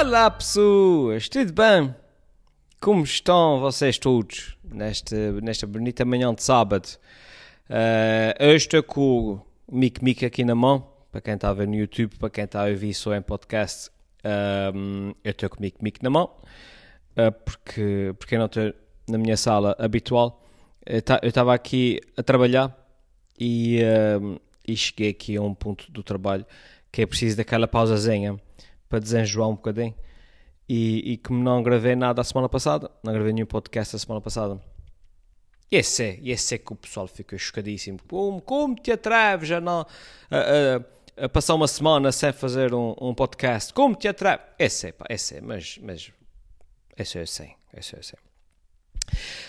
Olá 0.00 0.30
pessoas, 0.30 1.28
tudo 1.28 1.52
bem? 1.52 1.92
Como 2.80 3.02
estão 3.02 3.58
vocês 3.58 3.98
todos 3.98 4.56
nesta, 4.62 5.32
nesta 5.40 5.66
bonita 5.66 6.04
manhã 6.04 6.32
de 6.32 6.40
sábado? 6.40 6.86
Uh, 7.68 8.32
eu 8.38 8.54
estou 8.54 8.80
com 8.84 9.40
o 9.66 9.76
Mic 9.76 10.02
Mic 10.04 10.24
aqui 10.24 10.44
na 10.44 10.54
mão, 10.54 10.88
para 11.10 11.20
quem 11.20 11.34
está 11.34 11.48
a 11.48 11.52
ver 11.52 11.66
no 11.66 11.74
YouTube, 11.74 12.14
para 12.16 12.30
quem 12.30 12.44
está 12.44 12.64
a 12.64 12.68
ouvir 12.70 12.94
só 12.94 13.12
em 13.12 13.20
podcast, 13.20 13.90
um, 14.72 15.14
eu 15.24 15.32
estou 15.32 15.50
com 15.50 15.56
o 15.56 15.62
Mic 15.62 15.82
Mic 15.82 16.00
na 16.00 16.10
mão, 16.10 16.30
uh, 17.16 17.32
porque, 17.44 18.14
porque 18.20 18.36
eu 18.36 18.38
não 18.38 18.46
estou 18.46 18.72
na 19.08 19.18
minha 19.18 19.36
sala 19.36 19.74
habitual. 19.80 20.40
Eu 20.86 21.28
estava 21.28 21.52
aqui 21.52 22.00
a 22.16 22.22
trabalhar 22.22 22.72
e, 23.36 23.80
uh, 23.82 24.40
e 24.64 24.76
cheguei 24.76 25.10
aqui 25.10 25.36
a 25.36 25.42
um 25.42 25.54
ponto 25.54 25.90
do 25.90 26.04
trabalho 26.04 26.46
que 26.92 27.02
é 27.02 27.06
preciso 27.06 27.36
daquela 27.36 27.66
pausazinha 27.66 28.38
para 28.88 28.98
desenjoar 28.98 29.48
um 29.48 29.54
bocadinho. 29.54 29.94
E, 30.68 31.12
e 31.12 31.16
como 31.18 31.42
não 31.42 31.62
gravei 31.62 31.96
nada 31.96 32.20
a 32.20 32.24
semana 32.24 32.48
passada, 32.48 32.90
não 33.02 33.12
gravei 33.12 33.32
nenhum 33.32 33.46
podcast 33.46 33.96
a 33.96 33.98
semana 33.98 34.20
passada. 34.20 34.60
E 35.70 35.76
esse 35.76 36.02
é, 36.02 36.20
esse 36.22 36.54
é 36.54 36.58
que 36.58 36.72
o 36.72 36.76
pessoal 36.76 37.06
fica 37.06 37.36
chocadíssimo. 37.36 37.98
Como, 38.08 38.40
como 38.40 38.74
te 38.74 38.92
atreves 38.92 39.50
a, 39.50 39.60
não, 39.60 39.86
a, 40.30 40.36
a, 41.20 41.24
a, 41.24 41.28
passar 41.28 41.54
uma 41.54 41.68
semana 41.68 42.12
sem 42.12 42.32
fazer 42.32 42.74
um, 42.74 42.94
um 43.00 43.14
podcast? 43.14 43.72
Como 43.72 43.94
te 43.94 44.08
atreves? 44.08 44.46
Esse 44.58 44.88
é, 44.88 44.92
pá, 44.92 45.06
esse 45.08 45.36
é, 45.36 45.40
mas, 45.40 45.78
mas 45.82 46.12
esse 46.96 47.18
é 47.18 47.22
assim, 47.22 47.50
esse 47.74 47.96
é 47.96 47.98
assim. 47.98 48.16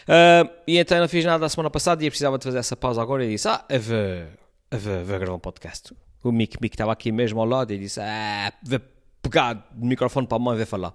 Uh, 0.07 0.49
e 0.65 0.77
então 0.77 0.99
não 0.99 1.07
fiz 1.09 1.25
nada 1.25 1.45
a 1.45 1.49
semana 1.49 1.69
passada 1.69 2.01
e 2.01 2.07
eu 2.07 2.11
precisava 2.11 2.37
de 2.37 2.45
fazer 2.45 2.59
essa 2.59 2.77
pausa 2.77 3.01
agora 3.01 3.25
e 3.25 3.29
disse, 3.29 3.47
ah, 3.47 3.65
eu 3.69 3.81
vou, 3.81 3.97
eu 3.97 4.79
vou, 4.79 5.05
vou 5.05 5.19
gravar 5.19 5.35
um 5.35 5.39
podcast. 5.39 5.93
O 6.23 6.31
Mick 6.31 6.57
Mick 6.61 6.75
estava 6.75 6.93
aqui 6.93 7.11
mesmo 7.11 7.39
ao 7.39 7.45
lado 7.45 7.73
e 7.73 7.77
disse, 7.77 7.99
ah, 8.01 8.53
vou 8.63 8.79
pegar 9.21 9.69
o 9.75 9.85
microfone 9.85 10.27
para 10.27 10.37
a 10.37 10.39
mão 10.39 10.53
e 10.53 10.57
ver 10.57 10.65
falar. 10.65 10.93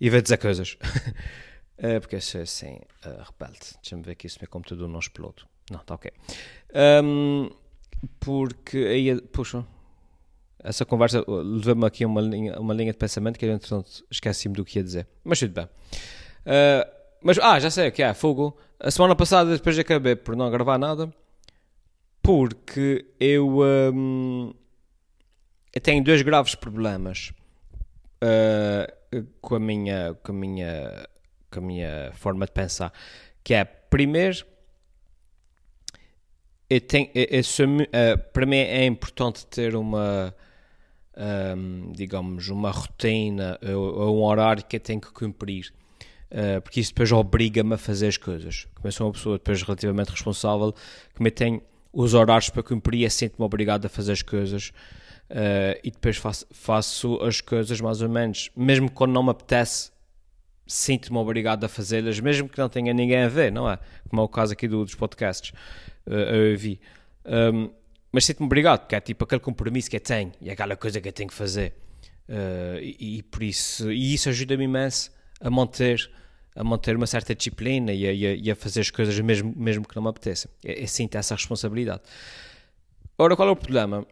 E 0.00 0.08
ver 0.10 0.22
dizer 0.22 0.38
coisas. 0.38 0.76
uh, 1.78 2.00
porque 2.00 2.16
eu 2.16 2.20
sou 2.20 2.40
assim, 2.40 2.76
uh, 3.04 3.24
rebelde. 3.30 3.60
Deixa-me 3.82 4.02
ver 4.02 4.12
aqui 4.12 4.28
se 4.28 4.36
o 4.36 4.40
meu 4.42 4.48
computador 4.48 4.88
não 4.88 4.98
explode. 4.98 5.44
Não, 5.70 5.80
está 5.80 5.94
ok. 5.94 6.10
Um, 7.04 7.50
porque 8.20 8.78
aí, 8.78 9.20
puxa, 9.20 9.64
essa 10.60 10.84
conversa 10.84 11.24
levou-me 11.26 11.86
aqui 11.86 12.04
uma 12.04 12.20
linha, 12.20 12.58
uma 12.58 12.74
linha 12.74 12.92
de 12.92 12.98
pensamento 12.98 13.38
que 13.38 13.44
eu, 13.44 13.52
entretanto, 13.52 14.04
esqueci-me 14.10 14.54
do 14.54 14.64
que 14.64 14.78
ia 14.78 14.84
dizer. 14.84 15.06
Mas 15.24 15.38
tudo 15.38 15.52
bem. 15.52 15.64
Uh, 15.64 16.98
mas, 17.22 17.38
ah, 17.38 17.58
já 17.58 17.70
sei 17.70 17.88
o 17.88 17.92
que 17.92 18.02
é, 18.02 18.14
fogo. 18.14 18.56
A 18.78 18.90
semana 18.90 19.16
passada, 19.16 19.50
depois 19.50 19.74
de 19.74 19.80
acabei 19.80 20.14
por 20.14 20.36
não 20.36 20.50
gravar 20.50 20.78
nada, 20.78 21.12
porque 22.22 23.06
eu, 23.18 23.60
um, 23.60 24.54
eu 25.74 25.80
tenho 25.80 26.02
dois 26.04 26.22
graves 26.22 26.54
problemas 26.54 27.32
uh, 28.22 29.26
com, 29.40 29.54
a 29.54 29.60
minha, 29.60 30.14
com, 30.22 30.32
a 30.32 30.34
minha, 30.34 31.08
com 31.50 31.58
a 31.58 31.62
minha 31.62 32.12
forma 32.14 32.46
de 32.46 32.52
pensar. 32.52 32.92
Que 33.42 33.54
é, 33.54 33.64
primeiro, 33.64 34.44
eu 36.68 36.80
tenho, 36.80 37.10
eu, 37.14 37.26
eu 37.30 37.44
sou, 37.44 37.66
uh, 37.66 38.18
para 38.32 38.46
mim 38.46 38.56
é 38.56 38.84
importante 38.84 39.46
ter 39.46 39.74
uma, 39.74 40.34
um, 41.56 41.92
digamos, 41.92 42.48
uma 42.48 42.70
rotina 42.70 43.58
ou, 43.62 44.18
um 44.18 44.22
horário 44.22 44.64
que 44.64 44.76
eu 44.76 44.80
tenho 44.80 45.00
que 45.00 45.12
cumprir. 45.12 45.72
Uh, 46.30 46.60
porque 46.60 46.80
isso 46.80 46.90
depois 46.90 47.10
obriga-me 47.10 47.74
a 47.74 47.78
fazer 47.78 48.08
as 48.08 48.18
coisas. 48.18 48.68
Como 48.74 48.86
eu 48.86 48.92
sou 48.92 49.06
uma 49.06 49.12
pessoa 49.14 49.38
depois 49.38 49.62
relativamente 49.62 50.10
responsável, 50.10 50.74
como 51.14 51.26
eu 51.26 51.32
tenho 51.32 51.62
os 51.90 52.12
horários 52.12 52.50
para 52.50 52.62
cumprir, 52.62 53.02
eu 53.02 53.10
sinto-me 53.10 53.44
obrigado 53.44 53.86
a 53.86 53.88
fazer 53.88 54.12
as 54.12 54.22
coisas. 54.22 54.72
Uh, 55.30 55.76
e 55.84 55.90
depois 55.90 56.16
faço, 56.16 56.46
faço, 56.50 57.22
as 57.22 57.40
coisas 57.40 57.80
mais 57.80 58.00
ou 58.00 58.08
menos, 58.08 58.50
mesmo 58.56 58.90
quando 58.90 59.12
não 59.12 59.22
me 59.22 59.30
apetece, 59.30 59.90
sinto-me 60.66 61.18
obrigado 61.18 61.64
a 61.64 61.68
fazê-las, 61.68 62.18
mesmo 62.20 62.48
que 62.48 62.58
não 62.58 62.68
tenha 62.68 62.92
ninguém 62.94 63.22
a 63.22 63.28
ver, 63.28 63.52
não 63.52 63.68
é? 63.68 63.78
Como 64.08 64.22
é 64.22 64.24
o 64.24 64.28
caso 64.28 64.54
aqui 64.54 64.66
do, 64.66 64.84
dos 64.84 64.94
podcasts, 64.94 65.52
uh, 66.06 66.12
eu 66.12 66.56
vi. 66.56 66.80
Um, 67.26 67.70
mas 68.10 68.24
sinto-me 68.24 68.46
obrigado, 68.46 68.80
porque 68.80 68.94
é 68.94 69.00
tipo 69.00 69.24
aquele 69.24 69.40
compromisso 69.40 69.90
que 69.90 69.96
eu 69.96 70.00
tenho 70.00 70.32
e 70.40 70.50
aquela 70.50 70.76
coisa 70.76 71.00
que 71.00 71.08
eu 71.08 71.12
tenho 71.12 71.28
que 71.28 71.34
fazer. 71.34 71.74
Uh, 72.28 72.78
e, 72.80 73.18
e, 73.18 73.22
por 73.22 73.42
isso, 73.42 73.90
e 73.92 74.14
isso 74.14 74.28
ajuda-me 74.28 74.64
imenso 74.64 75.10
a 75.40 75.50
manter, 75.50 76.10
a 76.54 76.64
manter 76.64 76.96
uma 76.96 77.06
certa 77.06 77.34
disciplina 77.34 77.92
e 77.92 78.06
a, 78.06 78.12
e 78.12 78.26
a, 78.26 78.34
e 78.34 78.50
a 78.50 78.56
fazer 78.56 78.80
as 78.80 78.90
coisas 78.90 79.18
mesmo, 79.20 79.52
mesmo 79.56 79.86
que 79.86 79.94
não 79.94 80.02
me 80.02 80.08
apeteça. 80.08 80.48
Eu, 80.64 80.74
eu 80.74 80.88
sinto 80.88 81.16
essa 81.16 81.34
responsabilidade. 81.34 82.02
Ora, 83.18 83.36
qual 83.36 83.48
é 83.48 83.50
o 83.50 83.56
problema? 83.56 84.06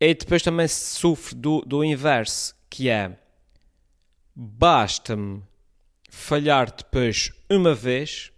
E 0.00 0.14
depois 0.14 0.42
também 0.42 0.66
sofre 0.66 1.34
do, 1.34 1.60
do 1.60 1.84
inverso, 1.84 2.56
que 2.70 2.88
é 2.88 3.18
basta-me 4.34 5.42
falhar 6.08 6.74
depois 6.74 7.30
uma 7.50 7.74
vez 7.74 8.32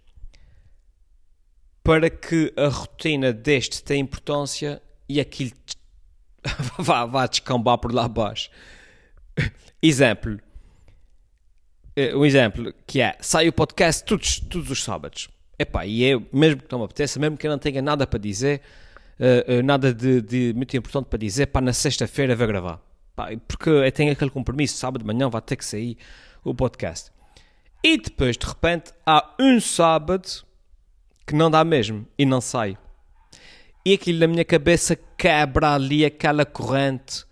para 1.81 2.09
que 2.09 2.53
a 2.57 2.67
rotina 2.67 3.31
deste 3.31 3.81
tenha 3.81 4.01
importância 4.01 4.81
e 5.07 5.21
aquilo 5.21 5.51
vá, 6.77 7.05
vá 7.05 7.25
descambar 7.27 7.77
por 7.77 7.93
lá 7.93 8.05
abaixo. 8.05 8.49
exemplo. 9.81 10.39
Eh, 11.95 12.15
um 12.15 12.25
exemplo 12.25 12.73
que 12.85 12.99
é, 12.99 13.15
sai 13.21 13.47
o 13.47 13.53
podcast 13.53 14.03
todos, 14.03 14.39
todos 14.39 14.69
os 14.69 14.83
sábados. 14.83 15.29
Epá, 15.57 15.85
e 15.85 16.03
eu, 16.03 16.25
mesmo 16.33 16.61
que 16.61 16.71
não 16.71 16.79
me 16.79 16.85
apeteça, 16.85 17.19
mesmo 17.19 17.37
que 17.37 17.47
eu 17.47 17.51
não 17.51 17.59
tenha 17.59 17.81
nada 17.81 18.07
para 18.07 18.19
dizer, 18.19 18.61
uh, 19.19 19.63
nada 19.63 19.93
de, 19.93 20.21
de, 20.21 20.53
muito 20.55 20.75
importante 20.75 21.07
para 21.07 21.19
dizer, 21.19 21.47
pá, 21.47 21.61
na 21.61 21.73
sexta-feira 21.73 22.35
vou 22.35 22.47
gravar. 22.47 22.79
Pá, 23.15 23.29
porque 23.47 23.91
tenho 23.91 24.11
aquele 24.11 24.31
compromisso, 24.31 24.77
sábado 24.77 25.01
de 25.01 25.07
manhã 25.07 25.29
vai 25.29 25.41
ter 25.41 25.55
que 25.55 25.65
sair 25.65 25.97
o 26.43 26.53
podcast. 26.53 27.11
E 27.83 27.97
depois, 27.97 28.37
de 28.37 28.45
repente, 28.45 28.91
há 29.05 29.35
um 29.39 29.59
sábado 29.59 30.27
que 31.25 31.35
não 31.35 31.51
dá 31.51 31.63
mesmo 31.63 32.07
e 32.17 32.25
não 32.25 32.41
sai. 32.41 32.77
E 33.85 33.93
aquilo 33.93 34.19
na 34.19 34.27
minha 34.27 34.45
cabeça 34.45 34.97
quebra 35.17 35.73
ali 35.73 36.05
aquela 36.05 36.45
corrente, 36.45 37.25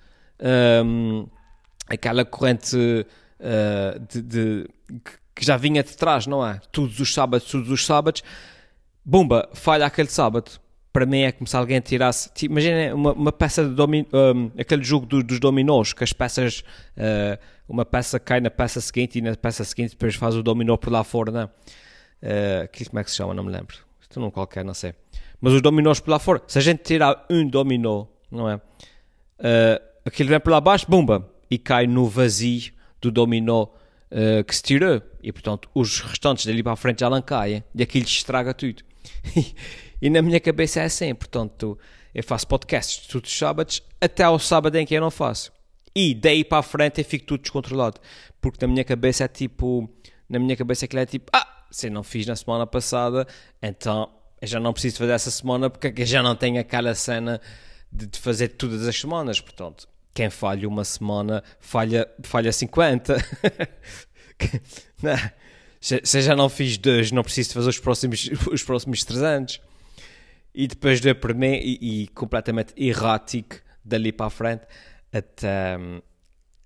um, 0.85 1.25
aquela 1.87 2.25
corrente 2.25 2.75
uh, 2.75 3.99
de, 4.09 4.21
de, 4.21 4.69
que 5.33 5.45
já 5.45 5.55
vinha 5.55 5.81
de 5.81 5.95
trás, 5.95 6.27
não 6.27 6.45
é? 6.45 6.59
Todos 6.71 6.99
os 6.99 7.13
sábados, 7.13 7.49
todos 7.49 7.69
os 7.69 7.85
sábados, 7.85 8.21
bumba, 9.05 9.49
falha 9.53 9.85
aquele 9.85 10.09
sábado 10.09 10.59
para 10.91 11.05
mim 11.05 11.21
é 11.21 11.31
como 11.31 11.47
se 11.47 11.55
alguém 11.55 11.79
tirasse. 11.79 12.29
Tipo, 12.33 12.53
imagina 12.53 12.93
uma, 12.93 13.13
uma, 13.13 13.31
peça 13.31 13.63
de. 13.63 13.81
Um, 13.81 14.51
aquele 14.57 14.83
jogo 14.83 15.05
do, 15.05 15.23
dos 15.23 15.39
dominós, 15.39 15.93
que 15.93 16.03
as 16.03 16.13
peças. 16.13 16.63
Uh, 16.97 17.39
uma 17.67 17.85
peça 17.85 18.19
cai 18.19 18.41
na 18.41 18.49
peça 18.49 18.81
seguinte 18.81 19.17
e 19.17 19.21
na 19.21 19.33
peça 19.35 19.63
seguinte 19.63 19.91
depois 19.91 20.15
faz 20.15 20.35
o 20.35 20.43
dominó 20.43 20.75
por 20.75 20.91
lá 20.91 21.05
fora, 21.05 21.31
não 21.31 21.41
é? 21.41 21.45
Uh, 22.65 22.87
como 22.89 22.99
é 22.99 23.03
que 23.03 23.09
se 23.09 23.17
chama? 23.17 23.33
Não 23.33 23.43
me 23.43 23.51
lembro. 23.51 23.77
Isto 24.01 24.19
não 24.19 24.29
qualquer, 24.29 24.65
não 24.65 24.73
sei. 24.73 24.93
Mas 25.39 25.53
os 25.53 25.61
dominós 25.61 25.99
por 25.99 26.11
lá 26.11 26.19
fora, 26.19 26.41
se 26.47 26.57
a 26.57 26.61
gente 26.61 26.83
tirar 26.83 27.25
um 27.29 27.47
dominó, 27.47 28.05
não 28.29 28.49
é? 28.49 28.55
Uh, 28.55 29.81
aquilo 30.05 30.29
vem 30.29 30.39
por 30.39 30.51
lá 30.51 30.57
abaixo, 30.57 30.85
bumba! 30.87 31.29
E 31.49 31.57
cai 31.57 31.87
no 31.87 32.07
vazio 32.07 32.73
do 33.01 33.09
dominó 33.09 33.63
uh, 33.63 34.43
que 34.45 34.55
se 34.55 34.61
tirou. 34.61 35.01
E 35.23 35.31
portanto, 35.31 35.69
os 35.73 36.01
restantes 36.01 36.45
dali 36.45 36.61
para 36.61 36.73
a 36.73 36.75
frente 36.75 36.99
já 36.99 37.09
não 37.09 37.21
caem. 37.21 37.63
E 37.73 37.81
aquilo 37.81 38.05
estraga 38.05 38.53
tudo. 38.53 38.83
E 40.01 40.09
na 40.09 40.21
minha 40.21 40.39
cabeça 40.39 40.81
é 40.81 40.85
assim, 40.85 41.13
portanto, 41.13 41.77
eu 42.13 42.23
faço 42.23 42.47
podcasts 42.47 43.07
todos 43.07 43.31
os 43.31 43.37
sábados, 43.37 43.83
até 43.99 44.23
ao 44.23 44.39
sábado 44.39 44.75
em 44.77 44.85
que 44.85 44.95
eu 44.95 45.01
não 45.01 45.11
faço. 45.11 45.51
E 45.95 46.15
daí 46.15 46.43
para 46.43 46.59
a 46.59 46.63
frente 46.63 46.99
eu 46.99 47.05
fico 47.05 47.25
tudo 47.25 47.41
descontrolado. 47.41 47.99
Porque 48.39 48.65
na 48.65 48.71
minha 48.71 48.83
cabeça 48.83 49.25
é 49.25 49.27
tipo, 49.27 49.89
na 50.27 50.39
minha 50.39 50.55
cabeça 50.55 50.85
aquilo 50.85 51.01
é 51.01 51.05
tipo, 51.05 51.29
ah, 51.33 51.65
se 51.69 51.87
eu 51.87 51.91
não 51.91 52.03
fiz 52.03 52.25
na 52.25 52.35
semana 52.35 52.65
passada, 52.65 53.27
então 53.61 54.11
eu 54.41 54.47
já 54.47 54.59
não 54.59 54.73
preciso 54.73 54.97
fazer 54.97 55.11
essa 55.11 55.29
semana 55.29 55.69
porque 55.69 56.01
eu 56.01 56.05
já 56.05 56.23
não 56.23 56.35
tenho 56.35 56.59
aquela 56.59 56.95
cena 56.95 57.39
de, 57.91 58.07
de 58.07 58.19
fazer 58.19 58.49
todas 58.49 58.87
as 58.87 58.99
semanas. 58.99 59.39
Portanto, 59.39 59.87
quem 60.13 60.29
falha 60.29 60.67
uma 60.67 60.83
semana, 60.83 61.43
falha, 61.59 62.09
falha 62.23 62.51
50. 62.51 63.15
não, 65.03 65.15
se, 65.79 66.01
se 66.03 66.17
eu 66.17 66.21
já 66.21 66.35
não 66.35 66.49
fiz 66.49 66.77
dois, 66.77 67.11
não 67.11 67.23
preciso 67.23 67.53
fazer 67.53 67.69
os 67.69 67.79
próximos, 67.79 68.29
os 68.51 68.63
próximos 68.63 69.03
300 69.03 69.61
e 70.53 70.67
depois 70.67 70.99
de 70.99 71.09
aprender 71.09 71.61
e, 71.61 72.03
e, 72.03 72.07
completamente 72.09 72.73
errático 72.75 73.57
dali 73.83 74.11
para 74.11 74.27
a 74.27 74.29
frente 74.29 74.63
até, 75.11 75.77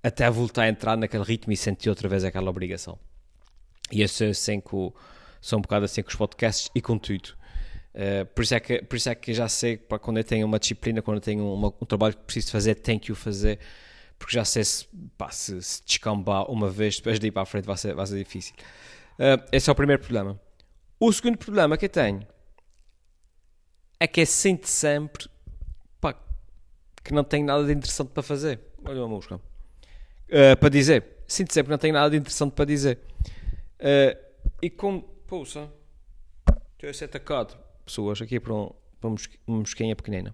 até 0.04 0.30
voltar 0.30 0.64
a 0.64 0.70
entrar 0.70 0.98
naquele 0.98 1.24
ritmo 1.24 1.54
e 1.54 1.58
sentir 1.58 1.90
outra 1.90 2.10
vez 2.10 2.24
aquela 2.24 2.50
obrigação. 2.50 2.98
E 3.92 4.02
eu 4.02 4.08
sou 4.08 4.30
assim 4.30 4.60
com, 4.60 4.94
sou 5.40 5.60
um 5.60 5.62
bocado 5.62 5.86
assim 5.86 6.02
com 6.02 6.10
os 6.10 6.16
podcasts 6.16 6.70
e 6.74 6.82
com 6.82 6.98
tudo. 6.98 7.36
Uh, 7.94 8.26
por, 8.34 8.44
isso 8.44 8.56
é 8.56 8.60
que, 8.60 8.82
por 8.82 8.96
isso 8.98 9.10
é 9.10 9.16
que 9.16 9.34
já 9.34 9.48
sei 9.48 9.78
para 9.78 9.98
quando 9.98 10.18
eu 10.18 10.24
tenho 10.24 10.46
uma 10.46 10.60
disciplina, 10.60 11.02
quando 11.02 11.18
eu 11.18 11.22
tenho 11.22 11.54
uma, 11.54 11.68
um 11.68 11.86
trabalho 11.86 12.16
que 12.16 12.24
preciso 12.24 12.52
fazer, 12.52 12.76
tenho 12.76 13.00
que 13.00 13.12
o 13.12 13.16
fazer, 13.16 13.60
porque 14.20 14.34
já 14.34 14.44
sei 14.44 14.66
se, 14.66 14.86
pá, 15.18 15.30
se, 15.30 15.62
se 15.62 15.82
descambar 15.86 16.52
uma 16.52 16.70
vez, 16.70 16.98
depois 16.98 17.20
de 17.20 17.28
ir 17.28 17.32
para 17.32 17.44
a 17.44 17.46
frente 17.46 17.66
vai 17.66 17.78
ser, 17.78 17.94
vai 17.96 18.06
ser 18.06 18.18
difícil. 18.18 18.54
Uh, 19.14 19.42
esse 19.52 19.70
é 19.70 19.72
o 19.72 19.76
primeiro 19.76 20.02
problema. 20.02 20.38
O 21.00 21.12
segundo 21.14 21.38
problema 21.38 21.78
que 21.78 21.86
eu 21.86 21.90
tenho 21.90 22.28
é 24.00 24.08
que 24.08 24.22
é 24.22 24.26
sinto 24.26 24.68
sempre 24.68 25.28
pá, 26.00 26.16
que 27.04 27.14
não 27.14 27.24
tenho 27.24 27.46
nada 27.46 27.66
de 27.66 27.74
interessante 27.74 28.10
para 28.10 28.24
fazer. 28.24 28.60
Olha 28.84 29.00
uma 29.00 29.16
música. 29.16 29.36
Uh, 29.36 30.58
para 30.60 30.70
dizer. 30.70 31.06
Sinto 31.28 31.54
sempre 31.54 31.68
que 31.68 31.72
não 31.72 31.78
tenho 31.78 31.94
nada 31.94 32.10
de 32.10 32.18
interessante 32.18 32.54
para 32.54 32.66
dizer. 32.66 33.00
Uh, 33.80 34.18
e 34.62 34.70
como. 34.70 35.02
Pouça. 35.28 35.70
Estou 36.74 36.90
a 36.90 36.94
ser 36.94 37.06
atacado. 37.06 37.58
Pessoas 37.84 38.22
aqui 38.22 38.40
para, 38.40 38.54
um, 38.54 38.72
para 39.02 39.10
uma 39.10 39.60
mosquinha 39.60 39.96
pequenina. 39.96 40.34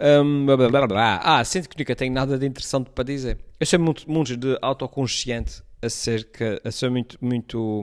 Um, 0.00 0.46
blá, 0.46 0.56
blá, 0.56 0.86
blá, 0.86 1.20
ah, 1.22 1.44
sinto 1.44 1.68
que 1.68 1.78
nunca 1.78 1.94
tenho 1.94 2.12
nada 2.12 2.38
de 2.38 2.46
interessante 2.46 2.88
para 2.88 3.04
dizer. 3.04 3.38
Eu 3.58 3.66
sou 3.66 3.78
muito, 3.78 4.10
muito 4.10 4.34
de 4.36 4.58
autoconsciente 4.62 5.62
acerca. 5.82 6.60
Eu 6.64 6.72
sou 6.72 6.90
muito. 6.90 7.18
muito 7.20 7.80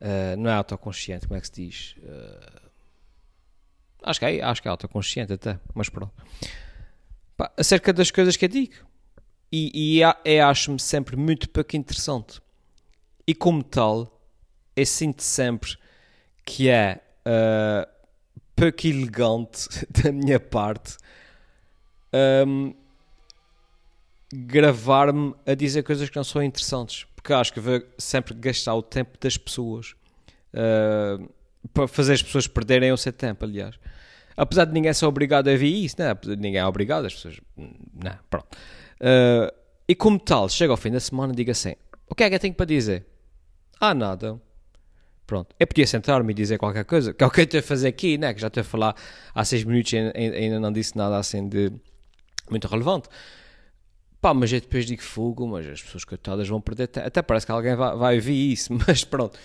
uh, 0.00 0.36
não 0.38 0.50
é 0.50 0.54
autoconsciente, 0.54 1.26
como 1.26 1.36
é 1.36 1.40
que 1.40 1.46
se 1.46 1.52
diz? 1.52 1.96
Uh, 1.98 2.61
acho, 4.02 4.20
que 4.20 4.26
é, 4.26 4.42
acho 4.42 4.62
que 4.62 4.68
é 4.68 4.70
autoconsciente 4.70 5.32
até, 5.32 5.58
mas 5.74 5.88
pronto. 5.88 6.12
Pá, 7.36 7.52
acerca 7.56 7.92
das 7.92 8.10
coisas 8.10 8.36
que 8.36 8.44
eu 8.44 8.48
digo. 8.48 8.74
E, 9.50 9.98
e 9.98 10.02
é, 10.24 10.40
acho-me 10.40 10.80
sempre 10.80 11.14
muito 11.16 11.48
pouco 11.48 11.76
interessante. 11.76 12.40
E 13.26 13.34
como 13.34 13.62
tal, 13.62 14.20
eu 14.74 14.86
sinto 14.86 15.22
sempre 15.22 15.76
que 16.44 16.68
é. 16.68 17.00
Uh, 17.24 17.92
pouco 18.56 18.86
elegante 18.86 19.68
da 19.90 20.12
minha 20.12 20.38
parte 20.38 20.96
um, 22.46 22.74
gravar-me 24.32 25.34
a 25.46 25.54
dizer 25.54 25.82
coisas 25.82 26.08
que 26.08 26.16
não 26.16 26.24
são 26.24 26.42
interessantes. 26.42 27.06
Porque 27.14 27.32
acho 27.32 27.52
que 27.52 27.60
vou 27.60 27.82
sempre 27.98 28.34
gastar 28.34 28.74
o 28.74 28.82
tempo 28.82 29.18
das 29.20 29.36
pessoas 29.36 29.94
uh, 30.54 31.28
para 31.72 31.86
fazer 31.88 32.14
as 32.14 32.22
pessoas 32.22 32.46
perderem 32.46 32.92
o 32.92 32.96
seu 32.96 33.12
tempo, 33.12 33.44
aliás. 33.44 33.78
Apesar 34.36 34.64
de 34.64 34.72
ninguém 34.72 34.92
ser 34.92 35.06
obrigado 35.06 35.48
a 35.48 35.56
ver 35.56 35.66
isso, 35.66 35.96
não, 35.98 36.06
é? 36.06 36.16
ninguém 36.36 36.58
é 36.58 36.66
obrigado, 36.66 37.04
as 37.06 37.14
pessoas. 37.14 37.40
Não, 37.56 38.18
pronto. 38.30 38.48
Uh, 39.00 39.52
e 39.86 39.94
como 39.94 40.18
tal, 40.18 40.48
chega 40.48 40.72
ao 40.72 40.76
fim 40.76 40.90
da 40.90 41.00
semana 41.00 41.32
e 41.32 41.36
digo 41.36 41.50
assim: 41.50 41.74
o 42.08 42.14
que 42.14 42.24
é 42.24 42.28
que 42.28 42.34
eu 42.34 42.40
tenho 42.40 42.54
para 42.54 42.66
dizer? 42.66 43.06
Ah, 43.80 43.94
nada. 43.94 44.40
Pronto. 45.26 45.54
Eu 45.58 45.66
podia 45.66 45.86
sentar-me 45.86 46.30
e 46.32 46.34
dizer 46.34 46.58
qualquer 46.58 46.84
coisa, 46.84 47.14
que 47.14 47.22
é 47.22 47.26
o 47.26 47.30
que 47.30 47.40
eu 47.40 47.44
estou 47.44 47.60
a 47.60 47.62
fazer 47.62 47.88
aqui, 47.88 48.18
né? 48.18 48.34
que 48.34 48.40
já 48.40 48.48
estou 48.48 48.60
a 48.60 48.64
falar 48.64 48.94
há 49.34 49.44
seis 49.44 49.64
minutos 49.64 49.92
e 49.92 49.96
ainda 49.96 50.60
não 50.60 50.72
disse 50.72 50.96
nada 50.96 51.16
assim 51.16 51.48
de 51.48 51.72
muito 52.50 52.68
relevante. 52.68 53.08
Pá, 54.20 54.32
mas 54.34 54.52
eu 54.52 54.60
depois 54.60 54.86
digo 54.86 55.02
fogo, 55.02 55.48
mas 55.48 55.66
as 55.66 55.82
pessoas 55.82 56.04
coitadas 56.04 56.48
vão 56.48 56.60
perder. 56.60 56.84
Até, 56.84 57.06
até 57.06 57.22
parece 57.22 57.46
que 57.46 57.52
alguém 57.52 57.74
vai, 57.74 57.96
vai 57.96 58.16
isso, 58.18 58.72
mas 58.86 59.04
pronto. 59.04 59.38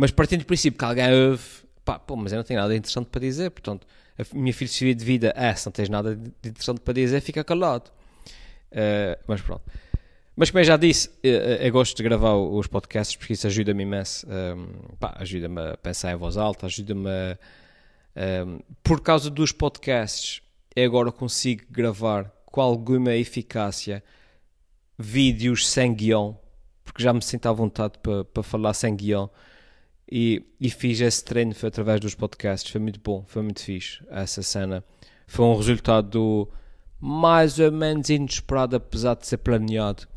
Mas 0.00 0.12
partindo 0.12 0.42
do 0.42 0.46
princípio 0.46 0.78
que 0.78 0.84
alguém 0.84 1.12
ouve, 1.12 1.42
pá, 1.84 1.98
pô, 1.98 2.14
mas 2.14 2.30
eu 2.30 2.36
não 2.36 2.44
tenho 2.44 2.60
nada 2.60 2.72
interessante 2.76 3.06
para 3.06 3.20
dizer, 3.20 3.50
portanto, 3.50 3.84
a 4.16 4.22
minha 4.32 4.54
filosofia 4.54 4.94
de 4.94 5.04
vida 5.04 5.34
é: 5.36 5.52
se 5.56 5.66
não 5.66 5.72
tens 5.72 5.88
nada 5.88 6.14
de 6.14 6.48
interessante 6.48 6.78
para 6.78 6.94
dizer, 6.94 7.20
fica 7.20 7.42
calado. 7.42 7.90
Uh, 8.70 9.18
mas 9.26 9.40
pronto. 9.40 9.62
Mas 10.36 10.52
como 10.52 10.60
eu 10.60 10.64
já 10.64 10.76
disse, 10.76 11.10
eu, 11.20 11.72
gosto 11.72 11.96
de 11.96 12.04
gravar 12.04 12.36
os 12.36 12.68
podcasts 12.68 13.16
porque 13.16 13.32
isso 13.32 13.48
ajuda-me 13.48 13.82
imenso. 13.82 14.24
Um, 14.28 14.68
ajuda-me 15.16 15.60
a 15.72 15.76
pensar 15.76 16.12
em 16.12 16.16
voz 16.16 16.36
alta, 16.36 16.66
ajuda-me 16.66 17.08
a. 17.08 17.38
Um, 18.46 18.60
por 18.84 19.00
causa 19.00 19.28
dos 19.28 19.50
podcasts, 19.50 20.40
eu 20.76 20.84
agora 20.84 21.10
consigo 21.10 21.64
gravar 21.68 22.30
com 22.46 22.60
alguma 22.60 23.16
eficácia 23.16 24.00
vídeos 24.96 25.68
sem 25.68 25.92
guião, 25.92 26.38
porque 26.84 27.02
já 27.02 27.12
me 27.12 27.20
sinto 27.20 27.48
à 27.48 27.52
vontade 27.52 27.98
para, 28.00 28.24
para 28.24 28.42
falar 28.44 28.74
sem 28.74 28.94
guião. 28.94 29.28
E, 30.10 30.42
e 30.58 30.70
fiz 30.70 31.00
esse 31.00 31.22
treino 31.22 31.54
através 31.62 32.00
dos 32.00 32.14
podcasts, 32.14 32.70
foi 32.70 32.80
muito 32.80 32.98
bom, 33.00 33.24
foi 33.26 33.42
muito 33.42 33.62
fixe 33.62 34.02
essa 34.10 34.42
cena. 34.42 34.82
Foi 35.26 35.44
um 35.44 35.54
resultado 35.54 36.48
mais 36.98 37.58
ou 37.58 37.70
menos 37.70 38.08
inesperado, 38.08 38.76
apesar 38.76 39.14
de 39.14 39.26
ser 39.26 39.36
planeado 39.38 40.08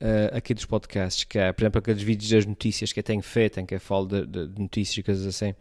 uh, 0.00 0.36
aqui 0.36 0.54
dos 0.54 0.64
podcasts, 0.64 1.24
que 1.24 1.38
é, 1.38 1.52
por 1.52 1.62
exemplo, 1.62 1.78
aqueles 1.78 2.02
vídeos 2.02 2.30
das 2.30 2.46
notícias 2.46 2.92
que 2.92 3.00
eu 3.00 3.04
tenho 3.04 3.22
feito, 3.22 3.60
em 3.60 3.66
que 3.66 3.74
eu 3.74 3.80
falo 3.80 4.06
de, 4.06 4.26
de, 4.26 4.48
de 4.48 4.60
notícias 4.60 4.96
e 4.96 5.02
coisas 5.02 5.26
assim. 5.26 5.54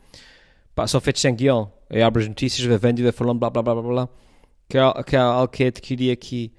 Pá, 0.74 0.88
são 0.88 1.02
feitos 1.02 1.22
sem 1.22 1.36
guião. 1.36 1.72
Eu 1.90 2.06
abro 2.06 2.22
as 2.22 2.28
notícias, 2.28 2.66
vai 2.66 2.78
vendo 2.78 3.00
e 3.00 3.04
vai 3.04 3.12
falando 3.12 3.40
blá 3.40 3.50
blá 3.50 3.62
blá 3.62 3.76
blá 3.76 3.84
blá. 3.84 4.10
Que 4.70 4.78
é, 4.78 5.04
que 5.04 5.16
é 5.16 5.20
algo 5.20 5.48
que 5.48 5.64
eu 5.64 5.68
adquiri 5.68 6.12
aqui 6.12 6.54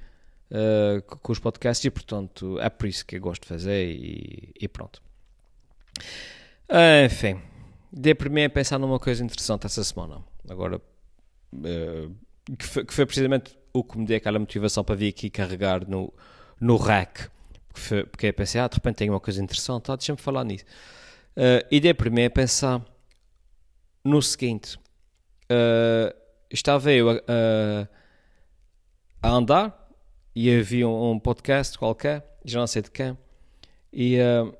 uh, 0.50 1.00
com 1.02 1.32
os 1.32 1.38
podcasts 1.38 1.84
e, 1.84 1.90
portanto, 1.90 2.58
é 2.60 2.68
por 2.68 2.88
isso 2.88 3.04
que 3.06 3.16
eu 3.16 3.20
gosto 3.20 3.42
de 3.42 3.48
fazer 3.48 3.90
e, 3.90 4.52
e 4.60 4.68
pronto. 4.68 5.02
Enfim, 7.04 7.40
dei 7.92 8.14
para 8.14 8.28
mim 8.28 8.44
a 8.44 8.50
pensar 8.50 8.78
numa 8.78 8.98
coisa 8.98 9.24
interessante 9.24 9.66
essa 9.66 9.82
semana. 9.82 10.22
Agora, 10.48 10.76
uh, 10.76 12.14
que, 12.56 12.64
foi, 12.64 12.84
que, 12.84 12.94
foi, 12.94 13.06
precisamente 13.06 13.58
o 13.72 13.82
que 13.82 13.98
me 13.98 14.06
deu 14.06 14.16
aquela 14.16 14.38
motivação 14.38 14.84
para 14.84 14.94
vir 14.94 15.08
aqui 15.08 15.30
carregar 15.30 15.88
no, 15.88 16.12
no 16.60 16.76
rack 16.76 17.28
porque 18.10 18.26
eu 18.26 18.34
pensei, 18.34 18.60
ah, 18.60 18.68
de 18.68 18.74
repente 18.74 18.96
tem 18.96 19.10
uma 19.10 19.20
coisa 19.20 19.42
interessante, 19.42 19.90
ah, 19.90 19.96
deixa-me 19.96 20.18
falar 20.18 20.44
nisso. 20.44 20.64
Uh, 21.36 21.62
e 21.70 21.78
dei 21.78 21.94
para 21.94 22.10
mim 22.10 22.24
a 22.24 22.30
pensar 22.30 22.84
no 24.04 24.20
seguinte: 24.20 24.76
uh, 24.76 26.14
estava 26.50 26.90
eu 26.90 27.10
a, 27.10 27.22
a, 29.22 29.28
andar 29.28 29.88
e 30.34 30.52
havia 30.52 30.88
um, 30.88 31.12
um, 31.12 31.18
podcast 31.18 31.78
qualquer, 31.78 32.38
já 32.44 32.58
não 32.58 32.66
sei 32.66 32.82
de 32.82 32.90
quem, 32.90 33.16
e, 33.92 34.18
uh, 34.18 34.52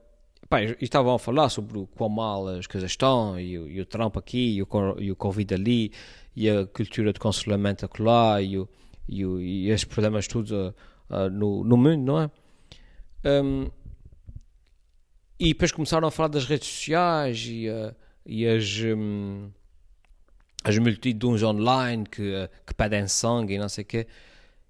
pá, 0.49 0.63
e 0.63 0.77
estavam 0.81 1.15
a 1.15 1.19
falar 1.19 1.49
sobre 1.49 1.79
o 1.79 1.87
quão 1.87 2.09
mal 2.09 2.49
as 2.49 2.67
coisas 2.67 2.91
estão, 2.91 3.39
e, 3.39 3.53
e 3.53 3.81
o 3.81 3.87
Trump 3.87 4.17
aqui, 4.17 4.57
e 4.57 4.63
o, 4.63 4.69
e 4.99 5.13
o 5.13 5.17
Covid 5.17 5.55
ali, 5.55 5.93
e 6.35 6.49
a 6.49 6.67
cultura 6.67 7.13
de 7.13 7.21
cancelamento 7.21 7.85
acolá, 7.85 8.41
e, 8.41 8.59
o, 8.59 8.69
e, 9.09 9.25
o, 9.27 9.41
e 9.41 9.71
esses 9.71 9.85
problemas 9.85 10.27
todos 10.27 10.51
uh, 10.51 10.75
uh, 11.11 11.31
no, 11.31 11.65
no 11.65 11.77
mundo, 11.77 12.05
não 12.05 12.21
é? 12.21 12.31
Um, 13.25 13.71
e 15.39 15.49
depois 15.49 15.71
começaram 15.71 16.09
a 16.09 16.11
falar 16.11 16.29
das 16.29 16.45
redes 16.45 16.67
sociais 16.69 17.45
e, 17.47 17.69
uh, 17.69 17.95
e 18.27 18.47
as, 18.47 18.79
um, 18.81 19.51
as 20.65 20.77
multidões 20.79 21.43
online 21.43 22.05
que, 22.05 22.49
que 22.67 22.75
pedem 22.75 23.07
sangue 23.07 23.55
e 23.55 23.59
não 23.59 23.69
sei 23.69 23.83
o 23.83 23.87
quê. 23.87 24.07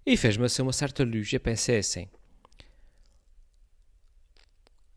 E 0.05 0.17
fez-me 0.17 0.45
assim 0.45 0.63
uma 0.63 0.73
certa 0.73 1.05
luz. 1.05 1.33
Eu 1.33 1.41
pensei 1.41 1.79
assim: 1.79 2.09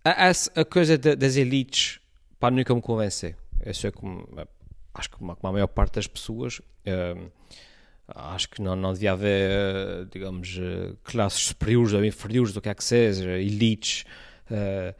a, 0.03 0.29
a, 0.29 0.61
a 0.61 0.65
coisa 0.65 0.97
de, 0.97 1.15
das 1.15 1.35
elites 1.35 1.99
para 2.39 2.53
nunca 2.53 2.73
me 2.73 2.81
convencer. 2.81 3.35
Eu 3.63 3.73
sei 3.73 3.91
como, 3.91 4.27
acho 4.93 5.09
que 5.09 5.17
como 5.17 5.37
a 5.41 5.51
maior 5.51 5.67
parte 5.67 5.95
das 5.95 6.07
pessoas. 6.07 6.61
Um, 6.85 7.29
acho 8.07 8.49
que 8.49 8.61
não, 8.61 8.75
não 8.75 8.93
devia 8.93 9.13
haver, 9.13 10.05
digamos, 10.11 10.59
classes 11.03 11.45
superiores 11.45 11.93
ou 11.93 12.03
inferiores, 12.03 12.53
do 12.53 12.61
que 12.61 12.69
é 12.69 12.73
que 12.73 12.83
seja, 12.83 13.29
elites 13.37 14.03
uh, 14.49 14.93